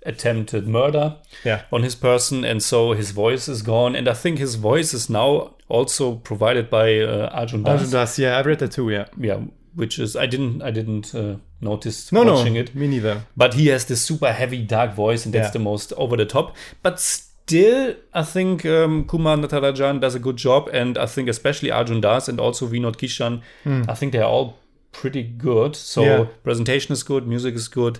attempted 0.06 0.66
murder 0.68 1.16
yeah 1.44 1.62
on 1.73 1.82
his 1.82 1.94
person, 1.94 2.44
and 2.44 2.62
so 2.62 2.92
his 2.92 3.11
voice 3.11 3.49
is 3.49 3.62
gone. 3.62 3.97
And 3.97 4.08
I 4.08 4.14
think 4.14 4.38
his 4.38 4.54
voice 4.54 4.94
is 4.94 5.11
now 5.11 5.54
also 5.68 6.14
provided 6.16 6.70
by 6.70 7.00
uh, 7.00 7.28
Arjun 7.32 7.61
yeah 7.61 7.73
Das. 7.73 7.80
Arjun 7.80 7.90
Das, 7.92 8.18
yeah 8.18 8.38
I 8.38 8.42
read 8.42 8.58
that 8.61 8.73
too 8.73 8.90
yeah 8.90 9.06
Yeah, 9.18 9.40
which 9.75 9.99
is 9.99 10.14
I 10.16 10.26
didn't 10.26 10.62
I 10.62 10.70
didn't 10.70 11.14
uh, 11.14 11.37
notice 11.61 12.12
no 12.12 12.23
watching 12.25 12.54
no 12.54 12.61
it. 12.61 12.75
me 12.75 12.87
neither 12.87 13.23
But 13.37 13.54
he 13.54 13.66
has 13.68 13.85
this 13.87 14.00
super 14.00 14.32
heavy, 14.32 14.62
dark 14.64 14.94
voice, 14.94 15.26
and 15.26 15.35
that's 15.35 15.49
Yeah. 15.49 15.52
the 15.52 15.58
most 15.70 15.92
over 15.97 16.16
the 16.16 16.26
top. 16.26 16.54
But 16.82 17.00
still, 17.49 17.95
I 18.14 18.23
think 18.23 18.64
um, 18.67 19.05
Kumar 19.05 19.37
Natarajan 19.37 20.00
does 20.00 20.14
a 20.14 20.19
good 20.19 20.37
job, 20.37 20.69
and 20.73 20.97
I 20.99 21.07
think 21.07 21.28
especially 21.28 21.71
Arjun 21.71 22.00
Das 22.00 22.28
and 22.28 22.38
also 22.40 22.67
Vinod 22.69 22.97
Kishan, 22.97 23.40
I 23.88 23.95
think 23.95 24.12
they're 24.12 24.25
all 24.25 24.59
pretty 24.93 25.23
good. 25.23 25.76
So. 25.76 26.02
Yeah. 26.02 26.25
presentation 26.43 26.93
is 26.93 27.02
good, 27.02 27.26
music 27.26 27.55
is 27.55 27.69
good, 27.69 27.99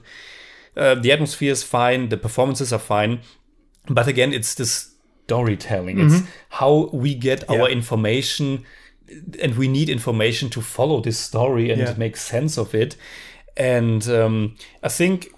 uh, 0.77 0.95
the 0.95 1.13
atmosphere 1.13 1.53
is 1.53 1.63
fine, 1.63 2.09
the 2.09 2.17
performances 2.17 2.73
are 2.73 2.79
fine. 2.79 3.21
But 3.89 4.07
again, 4.07 4.33
it's 4.33 4.55
this 4.55 4.95
storytelling. 5.25 5.99
It's 6.01 6.23
how 6.51 6.91
we 6.93 7.15
get 7.15 7.49
our 7.51 7.57
Mm-hmm. 7.69 7.73
Information, 7.79 8.65
and 9.43 9.57
we 9.57 9.69
need 9.69 9.89
information 9.89 10.49
to 10.51 10.61
follow 10.61 11.01
this 11.01 11.19
story 11.19 11.71
and 11.71 11.81
Yeah. 11.81 11.95
make 11.97 12.17
sense 12.17 12.59
of 12.61 12.75
it. 12.75 12.97
And 13.57 14.07
um, 14.09 14.57
I 14.83 14.89
think 14.89 15.29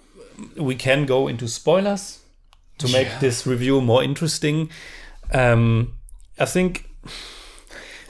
we 0.57 0.75
can 0.75 1.05
go 1.05 1.27
into 1.27 1.47
spoilers 1.47 2.19
to 2.81 2.91
make 2.91 3.07
Yeah. 3.07 3.19
this 3.19 3.45
review 3.47 3.81
more 3.81 4.03
interesting. 4.03 4.69
Um, 5.33 5.93
I 6.39 6.45
think 6.45 6.89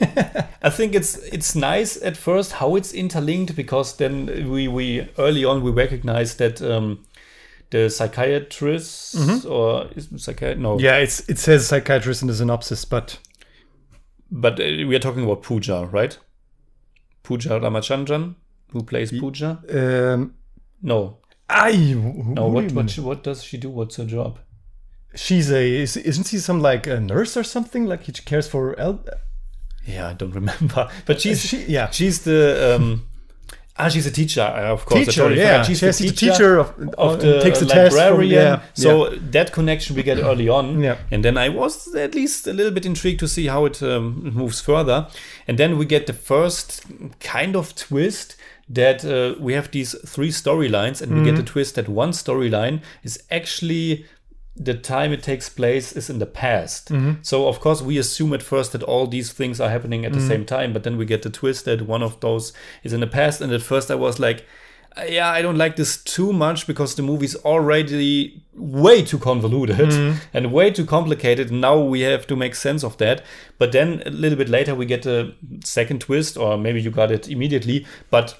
I 0.62 0.70
think 0.70 0.94
it's 0.94 1.16
it's 1.32 1.54
nice 1.54 2.00
at 2.02 2.16
first 2.16 2.52
how 2.52 2.76
it's 2.76 2.92
interlinked 2.92 3.54
because 3.54 3.96
then 3.96 4.26
we 4.50 4.68
we 4.68 5.08
early 5.18 5.44
on 5.44 5.62
we 5.62 5.70
recognize 5.70 6.36
that 6.36 6.60
um, 6.60 7.04
the 7.70 7.88
psychiatrist 7.88 9.46
or 9.46 9.86
is 9.94 10.08
psychiatrist 10.16 10.60
no. 10.60 10.76
Mm-hmm. 10.76 10.84
Yeah, 10.84 10.96
it's 10.96 11.20
it 11.28 11.38
says 11.38 11.66
psychiatrist 11.66 12.22
in 12.22 12.28
the 12.28 12.34
synopsis, 12.34 12.84
but 12.84 13.18
but 14.30 14.58
uh, 14.58 14.64
we 14.88 14.96
are 14.96 15.00
talking 15.00 15.24
about 15.24 15.42
Pooja 15.42 15.88
right? 15.92 16.18
Pooja 17.22 17.60
Ramachandran 17.60 18.34
who 18.72 18.82
plays 18.82 19.12
Pooja 19.12 19.60
um, 19.70 20.34
no. 20.82 21.18
I 21.48 21.94
no 21.94 22.48
what 22.48 22.72
what, 22.72 22.90
she, 22.90 23.00
what 23.00 23.22
does 23.22 23.44
she 23.44 23.58
do? 23.58 23.68
What's 23.70 23.96
her 23.96 24.04
job 24.06 24.38
she's 25.14 25.50
a 25.50 25.82
is, 25.82 25.96
isn't 25.96 26.24
she 26.28 26.38
some 26.38 26.60
like 26.60 26.86
a 26.86 27.00
nurse 27.00 27.36
or 27.36 27.44
something? 27.44 27.86
Like 27.86 28.04
she 28.04 28.12
cares 28.12 28.48
for 28.48 28.78
el- 28.78 29.04
yeah 29.84 30.08
I 30.08 30.12
don't 30.12 30.30
remember 30.42 30.88
but 31.06 31.20
she's 31.20 31.44
she 31.44 31.64
yeah 31.64 31.90
she's 31.90 32.20
the 32.22 32.76
um, 32.76 33.06
ah 33.76 33.88
she's 33.88 34.06
a 34.06 34.12
teacher 34.12 34.40
uh, 34.42 34.72
of 34.72 34.86
course 34.86 35.06
teacher 35.06 35.22
totally 35.22 35.40
yeah 35.40 35.64
forgot. 35.64 35.66
she's 35.66 35.78
she's 35.80 35.98
the 35.98 36.08
the 36.08 36.14
teacher 36.14 36.58
of, 36.58 36.68
of 36.98 37.20
the 37.20 37.40
takes 37.40 37.58
the 37.58 37.66
test 37.66 37.96
from, 37.96 38.04
librarian. 38.04 38.32
yeah 38.32 38.62
so 38.74 39.08
that 39.16 39.52
connection 39.52 39.96
we 39.96 40.02
get 40.02 40.18
early 40.18 40.48
on. 40.48 40.80
Yeah. 40.80 40.98
And 41.10 41.24
then 41.24 41.36
I 41.36 41.48
was 41.48 41.94
at 41.94 42.14
least 42.14 42.46
a 42.46 42.52
little 42.52 42.72
bit 42.72 42.86
intrigued 42.86 43.20
to 43.20 43.28
see 43.28 43.46
how 43.46 43.64
it 43.64 43.82
um, 43.82 44.32
moves 44.34 44.60
further. 44.60 45.08
And 45.48 45.58
then 45.58 45.78
we 45.78 45.84
get 45.84 46.06
the 46.06 46.12
first 46.12 46.84
kind 47.20 47.56
of 47.56 47.74
twist 47.74 48.36
that 48.68 49.04
uh, 49.04 49.40
we 49.40 49.52
have 49.54 49.70
these 49.70 49.94
three 50.06 50.30
storylines, 50.30 51.02
and 51.02 51.12
we 51.14 51.24
get 51.24 51.36
the 51.36 51.42
twist 51.42 51.74
that 51.74 51.88
one 51.88 52.12
storyline 52.12 52.80
is 53.02 53.22
actually 53.30 54.06
the 54.54 54.74
time 54.74 55.12
it 55.12 55.22
takes 55.22 55.48
place 55.48 55.92
is 55.92 56.10
in 56.10 56.18
the 56.18 56.26
past. 56.26 56.90
Mm-hmm. 56.90 57.22
So 57.22 57.48
of 57.48 57.60
course 57.60 57.80
we 57.80 57.98
assume 57.98 58.34
at 58.34 58.42
first 58.42 58.72
that 58.72 58.82
all 58.82 59.06
these 59.06 59.32
things 59.32 59.60
are 59.60 59.70
happening 59.70 60.04
at 60.04 60.12
the 60.12 60.18
mm-hmm. 60.18 60.28
same 60.28 60.44
time, 60.44 60.72
but 60.72 60.82
then 60.82 60.96
we 60.96 61.06
get 61.06 61.22
the 61.22 61.30
twist 61.30 61.64
that 61.64 61.82
one 61.82 62.02
of 62.02 62.20
those 62.20 62.52
is 62.82 62.92
in 62.92 63.00
the 63.00 63.06
past. 63.06 63.40
And 63.40 63.52
at 63.52 63.62
first 63.62 63.90
I 63.90 63.94
was 63.94 64.20
like, 64.20 64.44
yeah, 65.08 65.30
I 65.30 65.40
don't 65.40 65.56
like 65.56 65.76
this 65.76 66.02
too 66.02 66.34
much 66.34 66.66
because 66.66 66.94
the 66.96 67.02
movie's 67.02 67.34
already 67.36 68.44
way 68.54 69.02
too 69.02 69.18
convoluted 69.18 69.88
mm-hmm. 69.88 70.18
and 70.34 70.52
way 70.52 70.70
too 70.70 70.84
complicated. 70.84 71.50
Now 71.50 71.78
we 71.80 72.02
have 72.02 72.26
to 72.26 72.36
make 72.36 72.54
sense 72.54 72.84
of 72.84 72.98
that. 72.98 73.24
But 73.56 73.72
then 73.72 74.02
a 74.04 74.10
little 74.10 74.36
bit 74.36 74.50
later 74.50 74.74
we 74.74 74.84
get 74.84 75.06
a 75.06 75.34
second 75.64 76.02
twist, 76.02 76.36
or 76.36 76.58
maybe 76.58 76.82
you 76.82 76.90
got 76.90 77.10
it 77.10 77.26
immediately, 77.28 77.86
but 78.10 78.38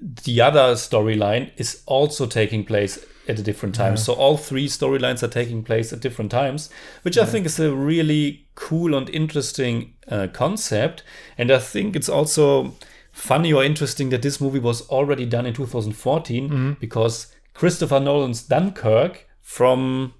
the 0.00 0.40
other 0.40 0.74
storyline 0.74 1.50
is 1.56 1.82
also 1.86 2.26
taking 2.26 2.64
place 2.64 3.04
at 3.28 3.38
a 3.38 3.42
different 3.42 3.74
time. 3.74 3.96
So 3.96 4.12
all 4.12 4.36
three 4.36 4.68
storylines 4.68 5.22
are 5.22 5.28
taking 5.28 5.62
place 5.64 5.92
at 5.92 6.00
different 6.00 6.30
times, 6.30 6.68
which 7.02 7.16
I 7.16 7.24
think 7.24 7.46
is 7.46 7.58
a 7.58 7.74
really 7.74 8.46
cool 8.54 8.94
and 8.94 9.08
interesting 9.10 9.94
uh, 10.08 10.28
concept. 10.32 11.02
And 11.38 11.50
I 11.50 11.58
think 11.58 11.96
it's 11.96 12.08
also 12.08 12.74
funny 13.12 13.52
or 13.52 13.64
interesting 13.64 14.10
that 14.10 14.22
this 14.22 14.40
movie 14.40 14.58
was 14.58 14.82
already 14.88 15.24
done 15.24 15.46
in 15.46 15.54
2014 15.54 16.48
because 16.80 17.32
Christopher 17.54 18.00
Nolan's 18.00 18.42
Dunkirk 18.42 19.26
from 19.40 20.14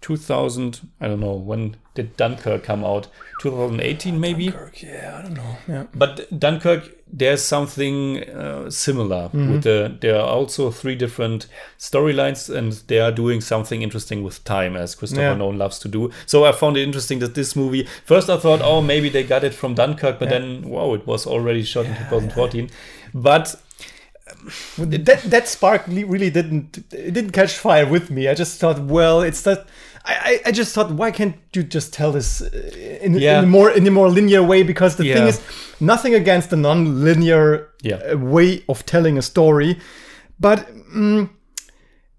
2000, 0.00 0.88
I 1.00 1.08
don't 1.08 1.20
know, 1.20 1.34
when 1.34 1.76
did 2.00 2.16
Dunkirk 2.16 2.62
come 2.64 2.84
out? 2.84 3.08
2018 3.40 4.20
maybe? 4.20 4.52
yeah 4.82 5.16
I 5.18 5.22
don't 5.22 5.34
know 5.34 5.56
yeah 5.66 5.84
But 5.94 6.28
Dunkirk, 6.38 6.82
there's 7.10 7.42
something 7.42 8.22
uh, 8.28 8.70
similar 8.70 9.30
with 9.32 9.62
the. 9.62 9.96
There 10.00 10.16
are 10.16 10.28
also 10.28 10.70
three 10.70 10.94
different 10.94 11.46
storylines, 11.78 12.54
and 12.54 12.72
they 12.88 13.00
are 13.00 13.10
doing 13.10 13.40
something 13.40 13.82
interesting 13.82 14.22
with 14.22 14.44
time, 14.44 14.76
as 14.76 14.94
Christopher 14.94 15.22
Yeah. 15.22 15.34
Nolan 15.36 15.58
loves 15.58 15.78
to 15.80 15.88
do. 15.88 16.10
So 16.26 16.44
I 16.44 16.52
found 16.52 16.76
it 16.76 16.82
interesting 16.82 17.18
that 17.20 17.34
this 17.34 17.56
movie. 17.56 17.88
First, 18.04 18.28
I 18.30 18.36
thought, 18.36 18.60
oh, 18.62 18.80
maybe 18.82 19.08
they 19.08 19.24
got 19.24 19.42
it 19.42 19.54
from 19.54 19.74
Dunkirk, 19.74 20.18
but 20.20 20.28
then, 20.28 20.68
wow, 20.68 20.94
it 20.94 21.06
was 21.06 21.26
already 21.26 21.64
shot 21.64 21.86
in 21.86 21.94
2014. 21.96 22.70
But 23.14 23.56
that 24.78 25.22
that 25.30 25.48
spark 25.48 25.86
really 25.86 26.30
didn't 26.30 26.78
it 26.92 27.12
didn't 27.14 27.32
catch 27.32 27.54
fire 27.56 27.86
with 27.86 28.10
me. 28.10 28.28
I 28.28 28.34
just 28.34 28.60
thought, 28.60 28.78
well, 28.78 29.22
it's 29.22 29.42
that. 29.42 29.66
I, 30.04 30.40
I, 30.46 30.50
just 30.52 30.74
thought, 30.74 30.90
why 30.92 31.10
can't 31.10 31.36
you 31.54 31.62
just 31.62 31.92
tell 31.92 32.12
this 32.12 32.40
uh, 32.40 32.48
in, 33.02 33.14
Yeah. 33.14 33.38
in 33.38 33.44
a 33.44 33.46
more 33.46 33.70
in 33.70 33.86
a 33.86 33.90
more 33.90 34.08
linear 34.08 34.42
way? 34.42 34.62
Because 34.62 34.96
the 34.96 35.04
thing 35.04 35.26
is, 35.26 35.40
nothing 35.80 36.14
against 36.14 36.50
the 36.50 36.56
non-linear 36.56 37.68
Yeah. 37.82 37.96
uh, 38.12 38.16
way 38.18 38.64
of 38.68 38.84
telling 38.86 39.18
a 39.18 39.22
story, 39.22 39.78
but 40.38 40.66
mm, 40.94 41.28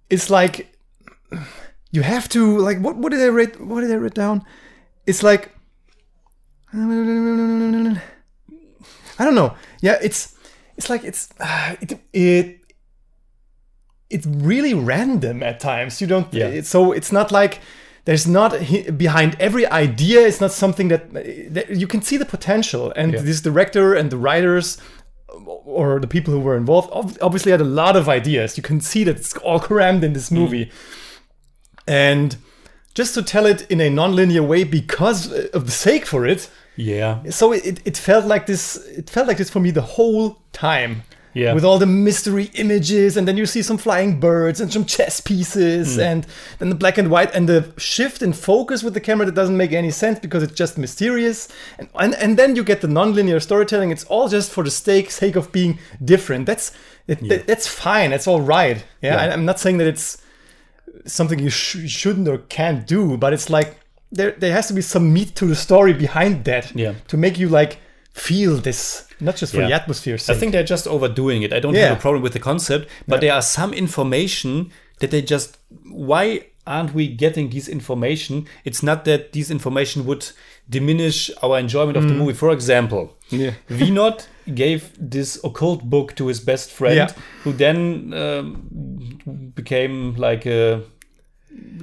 it's 0.09 0.29
like 0.29 0.67
you 1.91 2.03
have 2.03 2.27
to 2.29 2.57
like 2.57 2.79
what 2.79 2.95
what 2.97 3.11
did 3.11 3.21
I 3.21 3.29
write? 3.29 3.59
What 3.59 3.81
did 3.81 3.91
I 3.91 3.95
write 3.95 4.13
down? 4.13 4.43
It's 5.05 5.23
like 5.23 5.51
I 9.19 9.25
don't 9.25 9.35
know. 9.35 9.55
Yeah, 9.81 9.97
it's 10.01 10.35
it's 10.77 10.89
like 10.89 11.03
it's 11.03 11.29
uh, 11.39 11.75
it 11.81 11.99
it 12.13 12.60
it's 14.11 14.27
really 14.27 14.73
random 14.73 15.41
at 15.43 15.59
times. 15.59 16.01
You 16.01 16.07
don't. 16.07 16.31
Yeah. 16.33 16.61
so 16.61 16.91
it's 16.91 17.11
not 17.11 17.31
like 17.31 17.61
there's 18.05 18.27
not 18.27 18.51
behind 18.97 19.35
every 19.39 19.65
idea. 19.67 20.25
It's 20.27 20.41
not 20.41 20.51
something 20.51 20.87
that, 20.87 21.13
that 21.53 21.69
you 21.69 21.87
can 21.87 22.01
see 22.01 22.17
the 22.17 22.25
potential. 22.25 22.91
And 22.95 23.13
Yeah. 23.13 23.21
this 23.21 23.41
director 23.41 23.93
and 23.93 24.09
the 24.09 24.17
writers 24.17 24.77
or 25.65 25.99
the 25.99 26.07
people 26.07 26.33
who 26.33 26.39
were 26.39 26.57
involved 26.57 26.89
obviously 27.21 27.51
had 27.51 27.61
a 27.61 27.71
lot 27.81 27.95
of 27.95 28.09
ideas. 28.09 28.57
You 28.57 28.63
can 28.63 28.81
see 28.81 29.03
that 29.03 29.17
it's 29.17 29.35
all 29.37 29.59
crammed 29.59 30.03
in 30.03 30.13
this 30.13 30.29
mm. 30.29 30.37
movie. 30.37 30.71
And 31.87 32.37
just 32.93 33.13
to 33.15 33.21
tell 33.23 33.45
it 33.45 33.69
in 33.69 33.79
a 33.79 33.89
non-linear 33.89 34.43
way 34.43 34.63
because 34.63 35.31
uh, 35.31 35.47
of 35.53 35.65
the 35.65 35.71
sake 35.71 36.05
for 36.05 36.25
it, 36.25 36.49
yeah, 36.75 37.29
so 37.29 37.51
it, 37.51 37.79
it 37.85 37.97
felt 37.97 38.25
like 38.25 38.45
this 38.45 38.75
it 38.75 39.09
felt 39.09 39.27
like 39.27 39.37
this 39.37 39.49
for 39.49 39.59
me 39.59 39.71
the 39.71 39.81
whole 39.81 40.41
time 40.51 41.03
Yeah. 41.33 41.53
with 41.53 41.63
all 41.63 41.77
the 41.79 41.85
mystery 41.85 42.51
images 42.55 43.15
and 43.17 43.25
then 43.27 43.37
you 43.37 43.45
see 43.45 43.61
some 43.61 43.77
flying 43.77 44.19
birds 44.19 44.59
and 44.59 44.71
some 44.71 44.83
chess 44.85 45.21
pieces 45.21 45.97
mm. 45.97 46.03
and 46.03 46.27
then 46.59 46.69
the 46.69 46.75
black 46.75 46.97
and 46.97 47.09
white 47.09 47.33
and 47.33 47.47
the 47.47 47.71
shift 47.77 48.21
in 48.21 48.33
focus 48.33 48.83
with 48.83 48.93
the 48.93 48.99
camera 48.99 49.25
that 49.25 49.35
doesn't 49.35 49.55
make 49.55 49.71
any 49.71 49.91
sense 49.91 50.19
because 50.19 50.43
it's 50.43 50.53
just 50.53 50.77
mysterious. 50.77 51.47
And 51.79 51.87
and, 51.95 52.13
and 52.15 52.37
then 52.37 52.55
you 52.55 52.63
get 52.63 52.81
the 52.81 52.87
non-linear 52.87 53.39
storytelling. 53.39 53.91
It's 53.91 54.03
all 54.05 54.27
just 54.27 54.51
for 54.51 54.63
the 54.63 54.71
sake 54.71 55.09
sake 55.11 55.35
of 55.37 55.51
being 55.51 55.79
different. 56.03 56.45
That's 56.47 56.71
it, 57.07 57.19
that- 57.29 57.47
that's 57.47 57.67
fine. 57.67 58.09
That's 58.11 58.27
all 58.27 58.41
right. 58.41 58.83
Yeah, 59.01 59.13
Yeah. 59.15 59.21
I, 59.21 59.33
i'm 59.33 59.45
not 59.45 59.59
saying 59.59 59.77
that 59.79 59.87
it's 59.87 60.17
something 61.05 61.39
you 61.39 61.49
sh- 61.49 61.89
shouldn't 61.89 62.27
or 62.27 62.39
can't 62.49 62.85
do, 62.85 63.17
but 63.17 63.33
it's 63.33 63.49
like 63.49 63.77
there 64.11 64.31
there 64.31 64.51
has 64.53 64.67
to 64.67 64.73
be 64.73 64.81
some 64.81 65.13
meat 65.13 65.35
to 65.35 65.45
the 65.45 65.55
story 65.55 65.93
behind 65.93 66.43
that 66.45 66.71
Yeah. 66.75 66.93
to 67.07 67.17
make 67.17 67.39
you 67.39 67.47
like 67.49 67.79
feel 68.13 68.57
this, 68.57 69.05
not 69.19 69.35
just 69.37 69.53
for 69.53 69.61
Yeah. 69.61 69.67
the 69.67 69.73
atmosphere's 69.73 70.29
I 70.29 70.33
think 70.33 70.51
they're 70.51 70.63
just 70.63 70.87
overdoing 70.87 71.43
it. 71.43 71.53
I 71.53 71.59
don't 71.59 71.73
Yeah. 71.75 71.87
have 71.89 71.97
a 71.97 72.01
problem 72.01 72.21
with 72.23 72.33
the 72.33 72.39
concept, 72.39 72.87
but 73.07 73.21
there 73.21 73.33
are 73.33 73.41
some 73.41 73.73
information 73.73 74.71
that 74.99 75.11
they 75.11 75.21
just 75.21 75.57
why 75.89 76.41
aren't 76.67 76.93
we 76.93 77.07
getting 77.07 77.49
this 77.49 77.67
information? 77.67 78.45
It's 78.65 78.83
not 78.83 79.05
that 79.05 79.33
this 79.33 79.49
information 79.49 80.05
would 80.05 80.27
diminish 80.69 81.31
our 81.41 81.57
enjoyment 81.57 81.97
of 81.97 82.07
the 82.07 82.13
movie. 82.13 82.33
For 82.33 82.51
example, 82.51 83.15
Mm. 83.31 83.39
Yeah. 83.39 83.51
Vinod 83.69 84.27
gave 84.53 84.81
this 84.99 85.39
occult 85.43 85.83
book 85.89 86.15
to 86.17 86.27
his 86.27 86.39
best 86.39 86.69
friend, 86.69 86.95
Yeah. 86.95 87.11
who 87.43 87.53
then 87.53 88.13
um, 88.13 89.51
became 89.55 90.15
like 90.17 90.45
a 90.45 90.81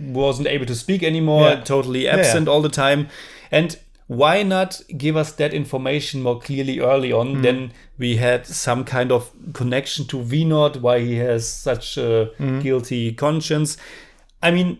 wasn't 0.00 0.48
able 0.48 0.66
to 0.66 0.74
speak 0.74 1.02
anymore, 1.02 1.48
Yeah. 1.48 1.60
totally 1.64 2.08
absent 2.08 2.48
all 2.48 2.62
the 2.62 2.68
time. 2.68 3.08
And 3.50 3.76
why 4.08 4.42
not 4.42 4.80
give 4.96 5.16
us 5.16 5.32
that 5.32 5.52
information 5.54 6.22
more 6.22 6.40
clearly 6.40 6.80
early 6.80 7.12
on? 7.12 7.36
Mm. 7.36 7.42
Then 7.42 7.72
we 7.98 8.16
had 8.16 8.46
some 8.46 8.84
kind 8.84 9.12
of 9.12 9.30
connection 9.52 10.06
to 10.06 10.16
Vinod, 10.18 10.80
why 10.80 11.00
he 11.00 11.16
has 11.16 11.46
such 11.48 11.96
a 11.98 12.30
Mm. 12.40 12.62
guilty 12.62 13.12
conscience. 13.12 13.76
I 14.42 14.50
mean, 14.50 14.78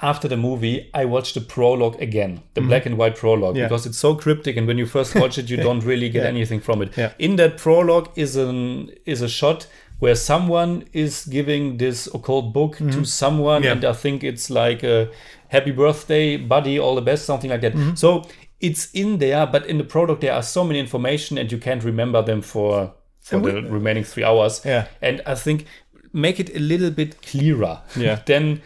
after 0.00 0.28
the 0.28 0.36
movie, 0.36 0.90
I 0.92 1.04
watched 1.04 1.34
the 1.34 1.40
prologue 1.40 2.00
again, 2.02 2.40
the 2.54 2.60
black 2.60 2.84
and 2.86 2.96
white 2.98 3.16
prologue. 3.16 3.56
Yeah. 3.56 3.64
because 3.68 3.86
it's 3.86 3.98
so 3.98 4.14
cryptic, 4.14 4.56
and 4.56 4.66
when 4.66 4.78
you 4.78 4.86
first 4.86 5.14
watch 5.14 5.38
it, 5.38 5.48
you 5.50 5.56
don't 5.68 5.84
really 5.84 6.08
get 6.08 6.22
Yeah. 6.22 6.28
anything 6.28 6.60
from 6.60 6.82
it. 6.82 6.90
In 7.18 7.36
that 7.36 7.58
prologue 7.58 8.08
is 8.16 8.36
an 8.36 8.90
is 9.06 9.22
a 9.22 9.28
shot 9.28 9.66
where 10.00 10.16
someone 10.16 10.84
is 10.92 11.24
giving 11.26 11.76
this 11.78 12.08
occult 12.14 12.52
book 12.52 12.76
to 12.78 13.04
someone, 13.04 13.62
Mm-hmm. 13.62 13.64
Yeah. 13.64 13.72
and 13.72 13.84
I 13.84 13.92
think 13.92 14.22
it's 14.24 14.50
like 14.50 14.82
a 14.82 15.08
happy 15.48 15.70
birthday, 15.70 16.36
buddy, 16.36 16.78
all 16.78 16.94
the 16.96 17.00
best, 17.10 17.24
something 17.24 17.50
like 17.50 17.60
that. 17.62 17.74
Mm-hmm. 17.74 17.94
So 17.94 18.24
it's 18.64 18.90
in 18.92 19.18
there, 19.18 19.46
but 19.46 19.66
in 19.66 19.78
the 19.78 19.84
product 19.84 20.20
there 20.20 20.32
are 20.32 20.42
so 20.42 20.64
many 20.64 20.78
information, 20.78 21.38
and 21.38 21.52
you 21.52 21.58
can't 21.58 21.84
remember 21.84 22.22
them 22.22 22.42
for 22.42 22.92
for 23.20 23.36
And 23.36 23.44
the 23.44 23.62
remaining 23.72 24.04
three 24.04 24.24
hours. 24.24 24.62
Yeah. 24.64 24.86
And 25.02 25.20
I 25.26 25.34
think 25.34 25.66
make 26.12 26.38
it 26.40 26.54
a 26.56 26.58
little 26.60 26.90
bit 26.90 27.22
clearer. 27.22 27.80
Yeah. 27.96 28.20
then 28.26 28.60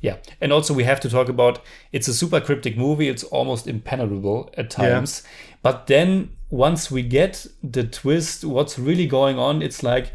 yeah. 0.00 0.16
And 0.40 0.52
also 0.52 0.74
we 0.74 0.84
have 0.84 1.00
to 1.00 1.08
talk 1.08 1.28
about 1.28 1.60
it's 1.92 2.08
a 2.08 2.14
super 2.14 2.40
cryptic 2.40 2.76
movie. 2.76 3.08
It's 3.08 3.24
almost 3.24 3.66
impenetrable 3.66 4.50
at 4.56 4.70
times. 4.70 5.22
Yeah. 5.24 5.30
But 5.62 5.86
then 5.86 6.30
once 6.50 6.90
we 6.90 7.02
get 7.02 7.46
the 7.62 7.84
twist, 7.84 8.44
what's 8.44 8.78
really 8.78 9.06
going 9.06 9.38
on, 9.38 9.62
it's 9.62 9.82
like 9.82 10.10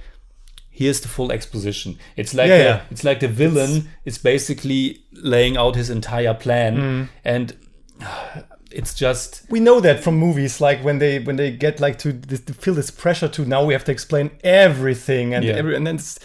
here's 0.69 0.99
the 1.01 1.07
full 1.07 1.31
exposition. 1.31 1.97
It's 2.15 2.33
like 2.33 2.49
Yeah, 2.49 2.57
the, 2.57 2.63
yeah. 2.63 2.81
it's 2.91 3.03
like 3.03 3.19
the 3.19 3.27
villain 3.29 3.87
is 4.05 4.17
basically 4.19 4.99
laying 5.13 5.57
out 5.57 5.75
his 5.75 5.89
entire 5.89 6.33
plan, 6.35 6.75
Mm. 6.77 7.09
and 7.25 7.55
it's 8.71 8.93
just 8.93 9.43
we 9.49 9.59
know 9.59 9.79
that 9.79 10.03
from 10.03 10.15
movies 10.17 10.59
like 10.61 10.79
when 10.83 10.99
they 10.99 11.19
when 11.19 11.35
they 11.37 11.51
get 11.51 11.79
like 11.79 11.97
to, 11.99 12.11
this, 12.11 12.41
to 12.41 12.53
feel 12.53 12.73
this 12.73 12.91
pressure 12.91 13.27
to 13.29 13.45
now 13.45 13.63
we 13.63 13.73
have 13.73 13.85
to 13.85 13.91
explain 13.91 14.29
everything 14.43 15.33
and 15.33 15.45
Yeah. 15.45 15.53
every, 15.59 15.75
and 15.75 15.85
then 15.87 15.95
it's, 15.95 16.19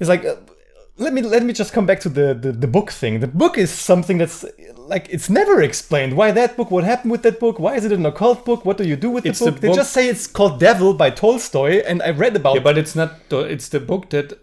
it's 0.00 0.08
like 0.08 0.24
uh, 0.24 0.36
let 0.98 1.12
me 1.12 1.22
let 1.22 1.42
me 1.42 1.52
just 1.52 1.72
come 1.72 1.86
back 1.86 2.00
to 2.00 2.08
the, 2.08 2.34
the 2.34 2.52
the 2.52 2.66
book 2.66 2.90
thing. 2.90 3.20
The 3.20 3.26
book 3.26 3.56
is 3.58 3.70
something 3.70 4.18
that's 4.18 4.44
like 4.92 5.08
it's 5.10 5.28
never 5.30 5.62
explained. 5.62 6.16
Why 6.16 6.30
that 6.32 6.56
book? 6.56 6.70
What 6.70 6.84
happened 6.84 7.10
with 7.12 7.22
that 7.22 7.40
book? 7.40 7.58
Why 7.58 7.76
is 7.76 7.84
it 7.84 7.92
an 7.92 8.04
occult 8.06 8.44
book? 8.44 8.64
What 8.66 8.76
do 8.78 8.84
you 8.84 8.96
do 8.96 9.10
with 9.10 9.24
the 9.24 9.30
It's 9.30 9.38
the 9.38 9.50
book 9.52 9.60
they 9.60 9.68
book- 9.68 9.76
just 9.76 9.92
say 9.92 10.08
it's 10.08 10.26
called 10.26 10.60
devil 10.60 10.92
by 10.94 11.10
tolstoy 11.10 11.82
and 11.88 12.02
i 12.02 12.10
read 12.10 12.36
about 12.36 12.54
yeah, 12.56 12.62
but 12.62 12.76
it's 12.78 12.94
not. 12.94 13.10
the- 13.30 13.46
It's 13.54 13.68
the 13.68 13.80
book 13.80 14.10
that 14.10 14.34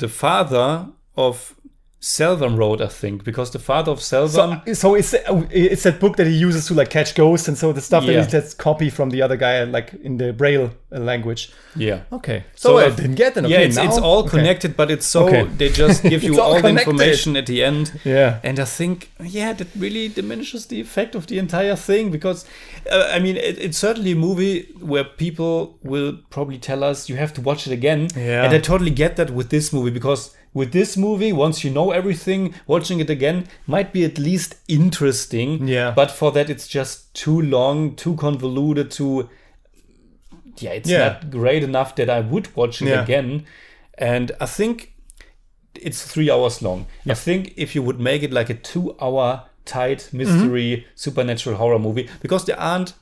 the 0.00 0.08
father 0.08 0.86
of 1.16 1.54
Selvam 2.00 2.56
wrote, 2.56 2.80
I 2.80 2.86
think, 2.86 3.24
because 3.24 3.50
the 3.50 3.58
father 3.58 3.90
of 3.90 3.98
Selvam. 3.98 4.62
so, 4.66 4.72
so 4.74 4.94
it's 4.94 5.14
it's 5.50 5.82
that 5.82 5.98
book 5.98 6.16
that 6.16 6.28
he 6.28 6.32
uses 6.34 6.66
to 6.68 6.74
like 6.74 6.90
catch 6.90 7.14
ghosts 7.16 7.48
and 7.48 7.58
so 7.58 7.72
the 7.72 7.80
stuff 7.80 8.04
Yeah. 8.04 8.12
that 8.12 8.24
he 8.26 8.30
just 8.30 8.56
copy 8.56 8.88
from 8.88 9.10
the 9.10 9.20
other 9.20 9.36
guy 9.36 9.64
like 9.64 9.94
in 10.04 10.16
the 10.16 10.32
braille 10.32 10.70
uh, 10.92 10.98
language 11.00 11.50
yeah. 11.76 12.02
okay 12.12 12.44
so, 12.54 12.68
So, 12.68 12.78
i 12.78 12.90
didn't 12.90 13.16
get 13.16 13.36
it 13.36 13.44
yeah, 13.48 13.56
okay, 13.58 13.66
it's, 13.66 13.76
it's 13.76 13.96
now- 13.96 14.04
all 14.04 14.20
okay. 14.20 14.30
connected, 14.38 14.76
but 14.76 14.90
it's 14.92 15.06
so 15.06 15.26
Okay. 15.26 15.42
they 15.56 15.70
just 15.70 16.02
give 16.04 16.22
you 16.26 16.40
all 16.40 16.54
all, 16.54 16.62
the 16.62 16.68
information 16.68 17.36
at 17.36 17.46
the 17.46 17.64
end. 17.64 18.00
Yeah. 18.04 18.38
and 18.44 18.60
I 18.60 18.64
think 18.64 19.10
yeah, 19.20 19.52
that 19.54 19.66
really 19.76 20.06
diminishes 20.08 20.66
the 20.66 20.80
effect 20.80 21.16
of 21.16 21.26
the 21.26 21.38
entire 21.40 21.74
thing 21.76 22.10
because 22.12 22.44
uh, 22.92 23.10
I 23.12 23.18
mean 23.18 23.36
it, 23.36 23.58
it's 23.58 23.76
certainly 23.78 24.12
a 24.12 24.16
movie 24.28 24.68
where 24.80 25.04
people 25.04 25.78
will 25.82 26.12
probably 26.30 26.58
tell 26.58 26.84
us 26.84 27.08
you 27.08 27.16
have 27.16 27.32
to 27.34 27.40
watch 27.40 27.66
it 27.66 27.72
again. 27.72 28.06
Yeah. 28.16 28.44
and 28.44 28.54
I 28.54 28.60
totally 28.60 28.92
get 28.92 29.16
that 29.16 29.30
with 29.30 29.50
this 29.50 29.72
movie 29.72 29.90
because 29.90 30.32
with 30.54 30.72
this 30.72 30.96
movie, 30.96 31.32
once 31.32 31.62
you 31.64 31.70
know 31.70 31.90
everything, 31.92 32.54
watching 32.66 33.00
it 33.00 33.10
again 33.10 33.46
might 33.66 33.92
be 33.92 34.04
at 34.04 34.18
least 34.18 34.56
interesting. 34.68 35.68
Yeah. 35.68 35.92
but 35.94 36.10
for 36.10 36.32
that, 36.32 36.48
it's 36.50 36.66
just 36.68 37.12
too 37.14 37.40
long, 37.40 37.94
too 37.96 38.14
convoluted, 38.16 38.90
too 38.90 39.28
yeah, 40.60 40.70
it's 40.72 40.90
Yeah. 40.90 40.98
not 40.98 41.30
great 41.30 41.62
enough 41.62 41.94
that 41.96 42.10
I 42.10 42.20
would 42.20 42.54
watch 42.56 42.82
it 42.82 42.88
Yeah. 42.88 43.02
again. 43.02 43.44
And 43.96 44.32
I 44.40 44.46
think 44.46 44.92
it's 45.74 46.02
three 46.02 46.30
hours 46.30 46.62
long. 46.62 46.86
I 47.08 47.14
think 47.14 47.52
if 47.56 47.74
you 47.76 47.82
would 47.82 48.00
make 48.00 48.22
it 48.24 48.32
like 48.32 48.50
a 48.50 48.54
two 48.54 48.96
hour 49.00 49.44
tight 49.64 50.08
mystery 50.12 50.78
Mm-hmm. 50.78 50.88
supernatural 50.96 51.56
horror 51.56 51.78
movie, 51.78 52.08
because 52.20 52.44
there 52.46 52.58
aren't 52.58 52.94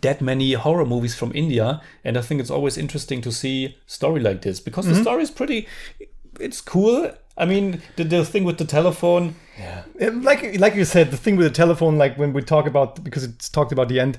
that 0.00 0.20
many 0.20 0.52
horror 0.54 0.84
movies 0.86 1.14
from 1.14 1.32
India, 1.34 1.80
and 2.04 2.16
I 2.18 2.22
think 2.22 2.40
it's 2.40 2.50
always 2.50 2.76
interesting 2.76 3.22
to 3.22 3.32
see 3.32 3.76
story 3.86 4.20
like 4.20 4.42
this 4.42 4.60
because 4.60 4.84
Mm-hmm. 4.86 4.96
the 4.96 5.02
story 5.02 5.22
is 5.22 5.30
pretty 5.30 5.66
it's 6.40 6.60
cool. 6.60 7.10
I 7.36 7.46
mean 7.46 7.80
the, 7.96 8.04
the 8.04 8.24
thing 8.24 8.44
with 8.44 8.58
the 8.58 8.64
telephone, 8.66 9.34
Yeah, 9.58 9.82
like 10.12 10.58
like 10.58 10.74
you 10.74 10.84
said, 10.84 11.10
the 11.10 11.16
thing 11.16 11.36
with 11.36 11.46
the 11.46 11.54
telephone, 11.54 11.96
like 11.98 12.18
when 12.18 12.32
we 12.32 12.42
talk 12.42 12.66
about 12.66 13.02
because 13.02 13.24
it's 13.24 13.48
talked 13.48 13.72
about 13.72 13.88
the 13.88 14.00
end, 14.00 14.18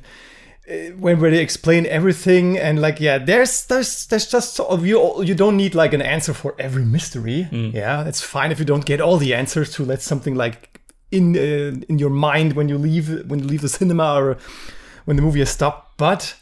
uh, 0.70 0.74
when 0.98 1.20
where 1.20 1.30
they 1.32 1.42
explain 1.42 1.86
everything 1.86 2.58
and 2.58 2.82
like 2.82 3.00
yeah, 3.00 3.18
there's 3.20 3.66
there's 3.66 4.08
there's 4.08 4.28
just 4.28 4.56
sort 4.56 4.70
of 4.72 4.86
you 4.86 5.24
you 5.24 5.36
don't 5.36 5.58
need 5.58 5.76
like 5.76 5.94
an 5.94 6.02
answer 6.02 6.34
for 6.34 6.56
every 6.58 6.86
mystery. 6.86 7.48
Yeah, 7.52 8.08
it's 8.08 8.22
fine 8.22 8.52
if 8.52 8.60
you 8.60 8.66
don't 8.66 8.86
get 8.86 9.00
all 9.02 9.18
the 9.18 9.34
answers 9.36 9.72
to 9.76 9.86
let 9.86 10.02
something 10.02 10.36
like 10.36 10.82
in 11.12 11.36
uh, 11.36 11.76
in 11.90 12.00
your 12.00 12.10
mind 12.10 12.54
when 12.54 12.68
you 12.70 12.78
leave 12.80 13.30
when 13.30 13.40
you 13.40 13.46
leave 13.46 13.62
the 13.62 13.70
cinema 13.70 14.16
or 14.16 14.38
when 15.06 15.18
the 15.18 15.24
movie 15.24 15.40
has 15.40 15.50
stopped, 15.50 15.98
but. 15.98 16.36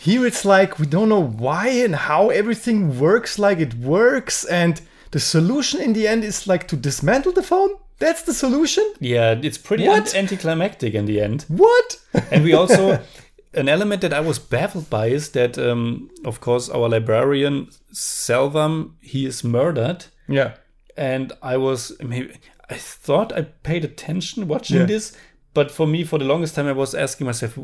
Here 0.00 0.26
it's 0.26 0.44
like 0.44 0.78
we 0.78 0.86
don't 0.86 1.08
know 1.08 1.22
why 1.44 1.68
and 1.84 1.94
how 1.94 2.30
everything 2.30 2.98
works 3.00 3.38
like 3.38 3.58
it 3.58 3.74
works, 3.74 4.44
and 4.44 4.80
the 5.10 5.18
solution 5.20 5.80
in 5.80 5.92
the 5.92 6.06
end 6.06 6.24
is 6.24 6.46
like 6.46 6.68
to 6.68 6.76
dismantle 6.76 7.32
the 7.32 7.42
phone. 7.42 7.70
That's 7.98 8.22
the 8.22 8.32
solution. 8.34 8.84
yeah, 9.00 9.34
it's 9.42 9.58
pretty 9.58 9.84
What? 9.88 10.14
anticlimactic 10.14 10.94
in 10.94 11.06
the 11.06 11.20
end. 11.20 11.44
What? 11.48 11.98
and 12.30 12.44
we 12.44 12.52
also 12.54 13.00
an 13.54 13.68
element 13.68 14.00
that 14.02 14.12
I 14.12 14.20
was 14.20 14.38
baffled 14.38 14.88
by 14.88 15.06
is 15.08 15.30
that 15.30 15.58
um, 15.58 16.08
of 16.24 16.40
course 16.40 16.68
our 16.70 16.88
librarian 16.88 17.66
Selvam 17.92 18.92
he 19.00 19.26
is 19.26 19.42
murdered 19.42 20.04
yeah. 20.28 20.52
and 20.96 21.32
I 21.42 21.56
was 21.56 21.92
maybe 22.00 22.34
I 22.70 22.74
thought 22.74 23.32
I 23.32 23.42
paid 23.42 23.84
attention 23.84 24.46
watching 24.48 24.76
Yeah. 24.76 24.86
this 24.86 25.16
but 25.54 25.70
for 25.70 25.86
me 25.86 26.04
for 26.04 26.18
the 26.18 26.24
longest 26.26 26.54
time 26.54 26.68
I 26.68 26.72
was 26.72 26.94
asking 26.94 27.26
myself 27.26 27.56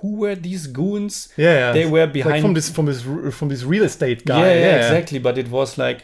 who, 0.00 0.16
were 0.16 0.34
these 0.34 0.66
goons 0.66 1.28
Yeah, 1.36 1.52
yeah. 1.54 1.72
they 1.72 1.86
were 1.86 2.04
Like 2.04 2.12
behind 2.12 2.42
from 2.42 2.54
this 2.54 2.70
from 2.70 2.86
this 2.86 3.02
from 3.36 3.48
this 3.48 3.62
real 3.64 3.84
estate 3.84 4.24
guy. 4.24 4.40
yeah, 4.40 4.54
yeah, 4.60 4.76
exactly 4.76 5.18
but 5.18 5.36
it 5.38 5.48
was 5.50 5.76
like 5.78 6.02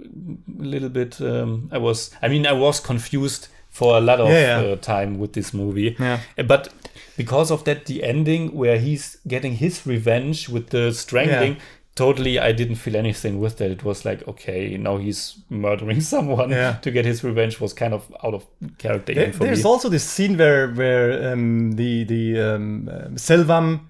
a 0.00 0.62
little 0.62 0.88
bit 0.88 1.20
um, 1.20 1.68
I 1.72 1.78
was 1.78 2.10
I 2.22 2.28
mean 2.28 2.46
I 2.46 2.52
was 2.52 2.80
confused 2.80 3.48
for 3.70 3.96
a 3.96 4.00
lot 4.00 4.20
of 4.20 4.28
Yeah, 4.28 4.60
yeah. 4.60 4.72
Uh, 4.72 4.76
time 4.76 5.18
with 5.18 5.32
this 5.32 5.52
movie 5.54 5.96
Yeah. 5.98 6.20
But 6.46 6.68
because 7.16 7.50
of 7.50 7.64
that 7.64 7.86
the 7.86 8.02
ending 8.02 8.52
where 8.54 8.78
he's 8.78 9.16
getting 9.26 9.54
his 9.56 9.86
revenge 9.86 10.48
with 10.48 10.70
the 10.70 10.92
strangling 10.92 11.54
Yeah. 11.54 11.62
Totally 11.94 12.38
I 12.38 12.52
didn't 12.52 12.76
feel 12.76 12.96
anything 12.96 13.38
with 13.38 13.56
that 13.58 13.70
it 13.70 13.84
was 13.84 14.04
like 14.04 14.26
okay 14.26 14.76
now 14.78 14.96
he's 14.96 15.36
murdering 15.50 16.00
someone 16.14 16.50
Yeah. 16.50 16.72
to 16.82 16.90
get 16.90 17.04
his 17.04 17.22
revenge 17.22 17.60
was 17.60 17.72
kind 17.74 17.92
of 17.94 18.02
out 18.24 18.34
of 18.34 18.46
character 18.78 19.12
There- 19.14 19.30
there's 19.30 19.64
me 19.64 19.70
also 19.70 19.88
this 19.90 20.04
scene 20.04 20.36
where 20.38 20.68
where 20.72 21.32
um, 21.32 21.72
the 21.72 22.04
the 22.04 22.40
um, 22.40 22.88
um, 22.88 23.16
Selvam, 23.16 23.80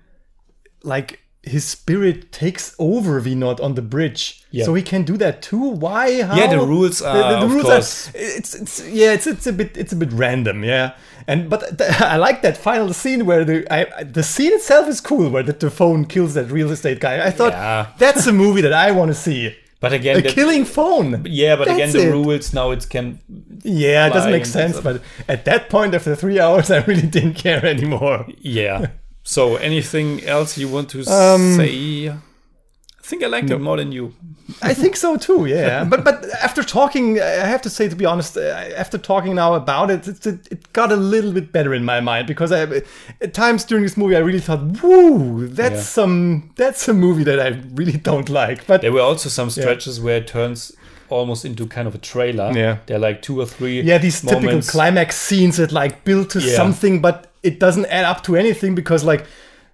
like 0.83 1.21
his 1.45 1.65
spirit 1.65 2.31
takes 2.31 2.75
over 2.79 3.21
Vinod 3.21 3.61
on 3.61 3.75
the 3.75 3.83
bridge, 3.83 4.45
Yeah. 4.53 4.65
so 4.65 4.75
he 4.75 4.83
can 4.83 5.03
do 5.03 5.17
that 5.17 5.43
too. 5.43 5.59
Why? 5.59 6.23
How? 6.23 6.37
Yeah, 6.37 6.47
the 6.49 6.61
rules 6.61 7.03
are, 7.03 7.45
of 7.45 7.51
course. 7.63 8.09
Are, 8.09 8.13
it's, 8.15 8.55
it's 8.55 8.89
yeah, 8.89 9.13
it's 9.13 9.27
it's 9.27 9.47
a 9.47 9.53
bit 9.53 9.77
it's 9.77 9.93
a 9.93 9.97
bit 9.97 10.13
random, 10.13 10.63
yeah. 10.65 10.93
And 11.27 11.51
but 11.51 11.79
th- 11.79 12.01
I 12.01 12.17
like 12.17 12.43
that 12.43 12.57
final 12.57 12.93
scene 12.93 13.27
where 13.27 13.45
the 13.45 13.67
I, 13.73 14.05
the 14.05 14.23
scene 14.23 14.53
itself 14.53 14.89
is 14.89 15.01
cool, 15.01 15.31
where 15.31 15.43
the, 15.43 15.53
the 15.53 15.71
phone 15.71 16.05
kills 16.05 16.35
that 16.35 16.51
real 16.51 16.71
estate 16.71 17.01
guy. 17.01 17.27
I 17.27 17.31
thought 17.31 17.53
Yeah. 17.53 17.87
that's 17.99 18.27
a 18.27 18.33
movie 18.33 18.61
that 18.63 18.73
I 18.73 18.93
want 18.93 19.11
to 19.11 19.15
see. 19.15 19.57
but 19.81 19.93
again 19.93 20.19
A 20.19 20.21
the- 20.23 20.29
killing 20.31 20.65
phone. 20.65 21.25
yeah 21.27 21.57
but 21.57 21.67
again 21.69 21.91
the 21.93 22.07
it. 22.07 22.13
rules 22.13 22.53
now 22.55 22.71
it 22.71 22.87
can 22.89 23.19
Yeah, 23.65 24.07
it 24.07 24.13
doesn't 24.13 24.31
make 24.31 24.47
sense. 24.47 24.79
But 24.81 25.03
at 25.29 25.45
that 25.45 25.69
point, 25.71 25.95
after 25.95 26.15
three 26.15 26.39
hours, 26.45 26.71
I 26.71 26.79
really 26.87 27.09
didn't 27.17 27.35
care 27.35 27.65
anymore. 27.67 28.27
yeah 28.39 28.87
so 29.23 29.57
anything 29.57 30.23
else 30.25 30.59
you 30.59 30.69
want 30.69 30.89
to 30.91 30.99
Um, 31.11 31.57
say 31.57 32.09
I 32.09 33.05
think 33.05 33.23
I 33.25 33.27
liked 33.27 33.51
it 33.51 33.59
more 33.59 33.77
than 33.77 33.93
you 33.93 34.15
I 34.63 34.75
think 34.75 34.97
so 34.97 35.17
too. 35.17 35.47
Yeah, 35.47 35.85
but 35.93 36.05
but 36.05 36.25
after 36.43 36.63
talking, 36.63 37.19
I 37.21 37.47
have 37.47 37.63
to 37.63 37.71
say, 37.71 37.89
to 37.89 37.97
be 37.97 38.05
honest, 38.05 38.37
uh, 38.37 38.41
after 38.77 38.99
talking 38.99 39.35
now 39.35 39.55
about 39.55 39.91
it, 39.91 40.07
it, 40.07 40.27
it, 40.27 40.49
it 40.51 40.73
got 40.73 40.93
a 40.93 40.97
little 40.97 41.33
bit 41.33 41.53
better 41.53 41.73
in 41.73 41.85
my 41.85 42.01
mind 42.01 42.27
because 42.27 42.53
I, 42.53 42.83
at 43.21 43.33
times 43.33 43.65
during 43.65 43.83
this 43.85 43.97
movie, 43.97 44.15
I 44.15 44.19
really 44.19 44.41
thought, 44.41 44.83
"Woo, 44.83 45.47
that's 45.49 45.75
Yeah. 45.77 45.81
some 45.83 46.51
that's 46.57 46.87
a 46.89 46.93
movie 46.93 47.25
that 47.25 47.41
I 47.41 47.61
really 47.75 47.97
don't 48.11 48.29
like." 48.29 48.67
But 48.67 48.83
There 48.83 48.93
were 48.93 49.01
also 49.01 49.29
some 49.31 49.49
stretches 49.51 50.01
where 50.01 50.19
it 50.19 50.27
turns 50.27 50.73
almost 51.09 51.45
into 51.45 51.67
kind 51.67 51.89
of 51.89 51.95
a 51.95 51.99
trailer. 51.99 52.53
Yeah. 52.55 52.79
They're 52.87 52.99
like 52.99 53.23
two 53.23 53.41
or 53.41 53.47
three. 53.47 53.81
yeah, 53.83 53.99
these 53.99 54.21
typical 54.21 54.61
climax 54.63 55.17
scenes 55.17 55.57
that 55.57 55.73
like 55.73 56.05
build 56.05 56.29
to 56.31 56.41
Yeah. 56.41 56.57
something, 56.57 57.01
but 57.01 57.32
it 57.43 57.59
doesn't 57.59 57.87
add 57.87 58.05
up 58.05 58.23
to 58.25 58.37
anything 58.37 58.75
because 58.75 59.05
like 59.05 59.27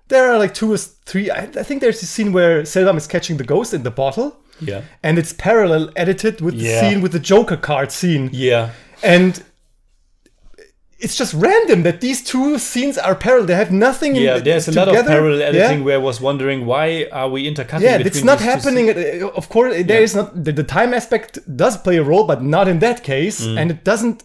there 0.08 0.30
are 0.30 0.38
like 0.38 0.54
two 0.54 0.72
or 0.72 0.78
three. 0.78 1.30
I, 1.30 1.42
I 1.42 1.62
think 1.62 1.80
there's 1.80 2.02
a 2.02 2.06
scene 2.06 2.32
where 2.32 2.62
Selvam 2.62 2.96
is 2.96 3.06
catching 3.06 3.36
the 3.36 3.44
ghost 3.44 3.74
in 3.74 3.82
the 3.82 3.90
bottle. 3.90 4.36
Yeah. 4.60 4.82
and 5.04 5.20
it's 5.20 5.32
parallel 5.32 5.90
edited 5.94 6.40
with 6.40 6.58
the 6.58 6.80
scene 6.80 7.00
with 7.00 7.12
the 7.12 7.20
Joker 7.20 7.56
card 7.56 7.92
scene. 7.92 8.28
Yeah. 8.32 8.70
And 9.04 9.40
it's 10.98 11.14
just 11.14 11.32
random 11.32 11.84
that 11.84 12.00
these 12.00 12.24
two 12.24 12.58
scenes 12.58 12.98
are 12.98 13.14
parallel. 13.14 13.46
They 13.46 13.54
have 13.54 13.70
nothing. 13.70 14.16
in- 14.16 14.22
Yeah, 14.22 14.38
there's 14.38 14.66
a 14.66 14.72
lot 14.72 14.88
of 14.88 15.06
parallel 15.06 15.42
editing 15.42 15.78
Yeah. 15.78 15.84
where 15.84 15.94
I 15.94 16.02
was 16.10 16.20
wondering 16.20 16.66
why 16.66 17.06
are 17.12 17.28
we 17.28 17.46
intercutting 17.46 17.86
Yeah, 17.86 17.98
it's 17.98 18.24
not 18.24 18.40
happening. 18.40 18.90
Of 19.22 19.48
course, 19.48 19.84
there 19.86 20.02
is 20.02 20.16
not 20.16 20.44
the, 20.44 20.50
the 20.50 20.64
time 20.64 20.92
aspect 20.92 21.38
does 21.56 21.76
play 21.76 21.98
a 21.98 22.02
role, 22.02 22.24
but 22.24 22.42
not 22.42 22.66
in 22.66 22.80
that 22.80 23.04
case, 23.04 23.46
mm. 23.46 23.56
and 23.60 23.70
it 23.70 23.84
doesn't. 23.84 24.24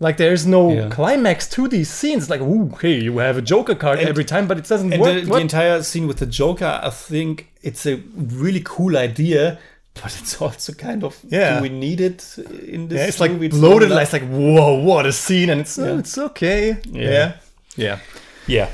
Like 0.00 0.16
there 0.16 0.32
is 0.32 0.46
no. 0.46 0.72
Yeah. 0.72 0.88
climax 0.90 1.48
to 1.50 1.66
these 1.68 1.90
scenes. 1.90 2.30
Like, 2.30 2.40
ooh, 2.40 2.68
hey, 2.80 3.00
you 3.00 3.18
have 3.18 3.36
a 3.36 3.42
Joker 3.42 3.74
card 3.74 3.98
every 3.98 4.24
time, 4.24 4.46
but 4.46 4.56
it 4.58 4.64
doesn't 4.68 4.92
And 4.92 5.02
work. 5.02 5.24
the, 5.24 5.26
the 5.30 5.36
entire 5.36 5.82
scene 5.82 6.06
with 6.06 6.18
the 6.18 6.26
Joker, 6.26 6.80
I 6.82 6.90
think 6.90 7.48
it's 7.62 7.84
a 7.86 7.96
really 8.16 8.62
cool 8.64 8.96
idea, 8.96 9.58
but 9.94 10.16
it's 10.20 10.40
also 10.40 10.72
kind 10.72 11.02
of 11.02 11.18
Yeah. 11.28 11.56
do 11.56 11.62
we 11.62 11.68
need 11.68 12.00
it 12.00 12.36
in 12.68 12.86
this 12.88 12.98
yeah, 12.98 13.06
it's 13.06 13.18
like 13.20 13.32
movie? 13.32 13.48
bloated. 13.48 13.88
not- 13.88 14.02
It's 14.02 14.12
like, 14.12 14.28
whoa, 14.28 14.74
what 14.74 15.04
a 15.06 15.12
scene, 15.12 15.50
and 15.50 15.60
it's 15.60 15.76
oh, 15.78 15.86
Yeah. 15.94 15.98
it's 15.98 16.16
okay. 16.18 16.76
Yeah. 16.92 17.10
yeah. 17.10 17.32
yeah. 17.76 17.98
Yeah. 18.46 18.68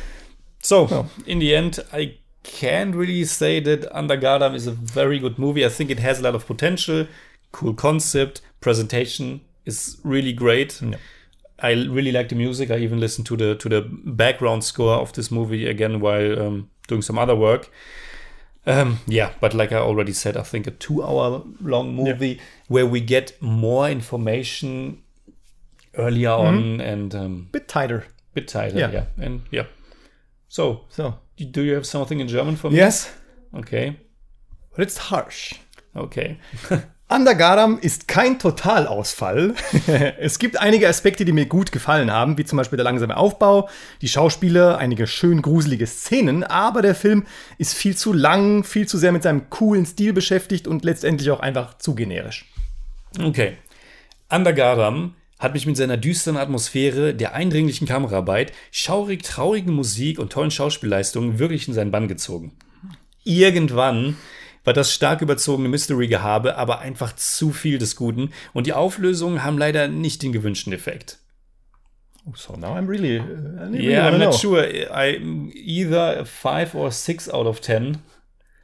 So 0.60 0.88
Oh. 0.90 1.06
in 1.26 1.38
the 1.38 1.56
end, 1.56 1.78
I 1.92 2.16
can't 2.42 2.94
really 2.94 3.24
say 3.24 3.60
that 3.60 3.90
Andhaghaaram 3.92 4.54
is 4.54 4.66
a 4.66 4.72
very 4.72 5.18
good 5.18 5.38
movie. 5.38 5.64
I 5.64 5.70
think 5.70 5.90
it 5.90 6.00
has 6.00 6.18
a 6.20 6.22
lot 6.22 6.34
of 6.34 6.46
potential, 6.46 7.06
cool 7.52 7.72
concept, 7.72 8.42
presentation 8.60 9.40
is 9.64 9.96
really 10.04 10.32
great. 10.34 10.80
I 11.62 11.72
really 11.72 12.10
like 12.12 12.28
the 12.28 12.34
music. 12.34 12.70
I 12.70 12.78
even 12.78 12.98
listened 13.00 13.26
to 13.26 13.36
the 13.36 13.54
to 13.56 13.68
the 13.68 13.80
background 14.04 14.64
score 14.64 14.94
of 14.94 15.12
this 15.12 15.30
movie 15.30 15.66
again 15.68 16.00
while 16.00 16.38
um, 16.42 16.70
doing 16.88 17.02
some 17.02 17.18
other 17.18 17.36
work. 17.36 17.70
Um, 18.66 18.98
yeah, 19.06 19.30
but 19.40 19.52
like 19.54 19.72
I 19.72 19.76
already 19.78 20.12
said, 20.12 20.36
I 20.36 20.42
think 20.42 20.66
a 20.66 20.70
two-hour 20.70 21.44
long 21.60 21.94
movie 21.94 22.40
where 22.68 22.86
we 22.86 23.00
get 23.00 23.40
more 23.42 23.90
information 23.90 25.02
earlier 25.98 26.30
on 26.30 26.80
and 26.80 27.14
um, 27.14 27.48
Bit 27.52 27.68
tighter. 27.68 28.04
bit 28.32 28.48
tighter. 28.48 28.78
Yeah. 28.78 28.90
Yeah. 28.90 29.04
and 29.18 29.42
yeah. 29.50 29.66
So, 30.48 30.86
So 30.88 31.18
do 31.36 31.62
you 31.62 31.74
have 31.74 31.84
something 31.86 32.20
in 32.20 32.28
German 32.28 32.56
for 32.56 32.70
me? 32.70 32.76
yes, 32.78 33.12
Okay. 33.54 33.96
but 34.74 34.80
it's 34.82 34.96
harsh. 34.96 35.54
Okay. 35.94 36.38
Andagaram 37.06 37.78
ist 37.78 38.08
kein 38.08 38.38
Totalausfall. 38.38 39.54
es 40.18 40.38
gibt 40.38 40.58
einige 40.58 40.88
Aspekte, 40.88 41.26
die 41.26 41.32
mir 41.32 41.46
gut 41.46 41.70
gefallen 41.70 42.10
haben, 42.10 42.38
wie 42.38 42.44
zum 42.44 42.56
Beispiel 42.56 42.78
der 42.78 42.84
langsame 42.84 43.16
Aufbau, 43.16 43.68
die 44.00 44.08
Schauspieler, 44.08 44.78
einige 44.78 45.06
schön 45.06 45.42
gruselige 45.42 45.86
Szenen, 45.86 46.44
aber 46.44 46.80
der 46.80 46.94
Film 46.94 47.26
ist 47.58 47.74
viel 47.74 47.94
zu 47.94 48.14
lang, 48.14 48.64
viel 48.64 48.88
zu 48.88 48.96
sehr 48.96 49.12
mit 49.12 49.22
seinem 49.22 49.50
coolen 49.50 49.84
Stil 49.84 50.14
beschäftigt 50.14 50.66
und 50.66 50.84
letztendlich 50.84 51.30
auch 51.30 51.40
einfach 51.40 51.76
zu 51.76 51.94
generisch. 51.94 52.46
Okay. 53.22 53.58
Andagaram 54.30 55.14
hat 55.38 55.52
mich 55.52 55.66
mit 55.66 55.76
seiner 55.76 55.98
düsteren 55.98 56.38
Atmosphäre, 56.38 57.14
der 57.14 57.34
eindringlichen 57.34 57.86
Kameraarbeit, 57.86 58.52
schaurig 58.70 59.22
traurigen 59.22 59.74
Musik 59.74 60.18
und 60.18 60.32
tollen 60.32 60.50
Schauspielleistungen 60.50 61.38
wirklich 61.38 61.68
in 61.68 61.74
seinen 61.74 61.90
Bann 61.90 62.08
gezogen. 62.08 62.52
Irgendwann 63.24 64.16
war 64.64 64.72
das 64.72 64.92
stark 64.92 65.20
überzogene 65.22 65.68
Mystery-Gehabe 65.68 66.56
aber 66.56 66.80
einfach 66.80 67.14
zu 67.16 67.52
viel 67.52 67.78
des 67.78 67.96
Guten 67.96 68.30
und 68.52 68.66
die 68.66 68.72
Auflösungen 68.72 69.44
haben 69.44 69.58
leider 69.58 69.88
nicht 69.88 70.22
den 70.22 70.32
gewünschten 70.32 70.72
Effekt. 70.72 71.18
Oh, 72.26 72.32
so 72.34 72.54
now 72.56 72.74
I'm 72.74 72.88
really, 72.88 73.18
uh, 73.18 73.22
I 73.22 73.64
really 73.70 73.90
Yeah, 73.92 74.08
I'm 74.08 74.18
not 74.18 74.30
know. 74.30 74.38
sure. 74.38 74.64
I 74.64 75.18
either 75.54 76.20
a 76.20 76.24
five 76.24 76.74
or 76.74 76.90
six 76.90 77.28
out 77.28 77.46
of 77.46 77.60
ten. 77.60 77.98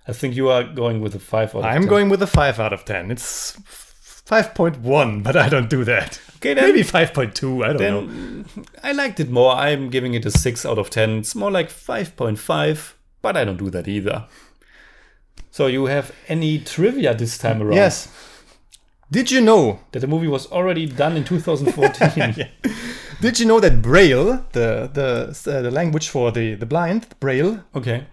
I 0.09 0.13
think 0.15 0.35
you 0.35 0.49
are 0.51 0.65
going 0.65 1.03
with 1.03 1.15
a 1.15 1.19
five 1.19 1.55
out 1.55 1.63
of 1.63 1.65
I'm 1.67 1.83
10. 1.83 1.87
going 1.89 2.09
with 2.11 2.23
a 2.23 2.27
5 2.27 2.59
out 2.59 2.73
of 2.73 2.85
10. 2.87 3.11
It's 3.11 3.59
5.1, 4.27 5.23
but 5.23 5.37
I 5.37 5.49
don't 5.49 5.69
do 5.69 5.85
that. 5.85 6.21
Okay, 6.37 6.55
then- 6.55 6.65
Maybe 6.73 6.83
5.2, 6.83 7.63
I 7.65 7.73
don't 7.75 7.81
know. 7.81 8.07
Then 8.07 8.45
I 8.83 8.93
liked 8.93 9.21
it 9.21 9.31
more. 9.31 9.55
I'm 9.55 9.91
giving 9.91 10.15
it 10.15 10.25
a 10.25 10.31
6 10.31 10.65
out 10.65 10.79
of 10.79 10.89
10. 10.91 11.19
It's 11.19 11.35
more 11.35 11.51
like 11.51 11.69
5.5, 11.71 12.95
but 13.23 13.37
I 13.37 13.45
don't 13.45 13.59
do 13.59 13.71
that 13.71 13.87
either. 13.87 14.27
So 15.51 15.67
you 15.67 15.87
have 15.87 16.13
any 16.29 16.59
trivia 16.59 17.15
this 17.15 17.39
time 17.39 17.63
around? 17.63 17.77
Yes. 17.77 18.09
Did 19.11 19.31
you 19.31 19.41
know 19.41 19.81
That 19.93 20.01
the 20.01 20.07
movie 20.07 20.29
was 20.29 20.47
already 20.53 20.87
done 20.87 21.17
in 21.17 21.25
2014. 21.25 22.47
Did 23.21 23.39
you 23.39 23.45
know 23.47 23.61
that 23.61 23.83
Braille, 23.83 24.45
the 24.53 24.89
the 24.93 25.51
uh, 25.53 25.63
the 25.63 25.71
language 25.71 26.09
for 26.09 26.31
the 26.33 26.55
the 26.55 26.67
blind, 26.67 27.07
Braille? 27.21 27.65
Okay. 27.75 28.07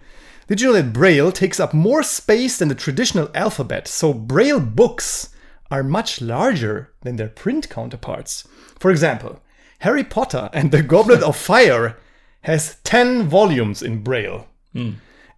Did 0.48 0.60
you 0.60 0.68
know 0.68 0.72
that 0.74 0.92
Braille 0.92 1.30
takes 1.32 1.60
up 1.60 1.72
more 1.72 2.02
space 2.02 2.58
than 2.58 2.68
the 2.68 2.74
traditional 2.74 3.30
alphabet? 3.34 3.86
So 3.86 4.12
Braille 4.12 4.60
books 4.60 5.28
are 5.70 5.82
much 5.82 6.20
larger 6.20 6.90
than 7.02 7.16
their 7.16 7.28
print 7.28 7.68
counterparts. 7.68 8.48
For 8.78 8.90
example, 8.90 9.40
Harry 9.80 10.04
Potter 10.04 10.48
and 10.52 10.70
the 10.72 10.82
Goblet 10.82 11.22
of 11.22 11.36
Fire 11.36 11.96
has 12.42 12.76
10 12.84 13.28
volumes 13.28 13.82
in 13.82 14.02
Braille. 14.02 14.46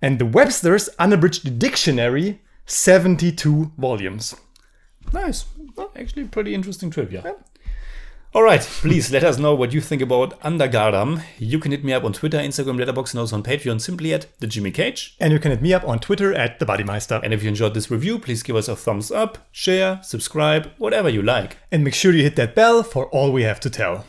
And 0.02 0.18
the 0.18 0.26
Webster's 0.26 0.88
Unabridged 0.98 1.58
Dictionary 1.58 2.40
72 2.66 3.72
volumes. 3.76 4.34
Nice. 5.12 5.44
Well, 5.76 5.90
actually, 5.96 6.24
pretty 6.24 6.54
interesting 6.54 6.90
trivia. 6.90 7.36
All 8.32 8.44
right, 8.44 8.60
please 8.60 9.10
let 9.10 9.24
us 9.24 9.38
know 9.38 9.56
what 9.56 9.72
you 9.72 9.80
think 9.80 10.00
about 10.00 10.38
Andhaghaaram. 10.42 11.24
You 11.38 11.58
can 11.58 11.72
hit 11.72 11.82
me 11.82 11.92
up 11.92 12.04
on 12.04 12.12
Twitter, 12.12 12.38
Instagram, 12.38 12.80
Letterboxd, 12.80 13.10
and 13.10 13.18
also 13.18 13.34
on 13.34 13.42
Patreon 13.42 13.80
simply 13.80 14.14
at 14.14 14.26
the 14.38 14.46
Jimmy 14.46 14.70
Cage. 14.70 15.16
And 15.18 15.32
you 15.32 15.40
can 15.40 15.50
hit 15.50 15.60
me 15.60 15.74
up 15.74 15.82
on 15.82 15.98
Twitter 15.98 16.32
at 16.32 16.60
the 16.60 16.64
Bodymeister. 16.66 17.20
And 17.24 17.34
if 17.34 17.42
you 17.42 17.48
enjoyed 17.48 17.74
this 17.74 17.90
review, 17.90 18.20
please 18.20 18.44
give 18.44 18.54
us 18.54 18.68
a 18.68 18.76
thumbs 18.76 19.10
up, 19.10 19.48
share, 19.50 19.98
subscribe, 20.04 20.70
whatever 20.78 21.08
you 21.08 21.22
like. 21.22 21.56
And 21.72 21.82
make 21.82 21.94
sure 21.94 22.12
you 22.12 22.22
hit 22.22 22.36
that 22.36 22.54
bell 22.54 22.84
for 22.84 23.06
all 23.06 23.32
we 23.32 23.42
have 23.42 23.58
to 23.60 23.70
tell. 23.70 24.06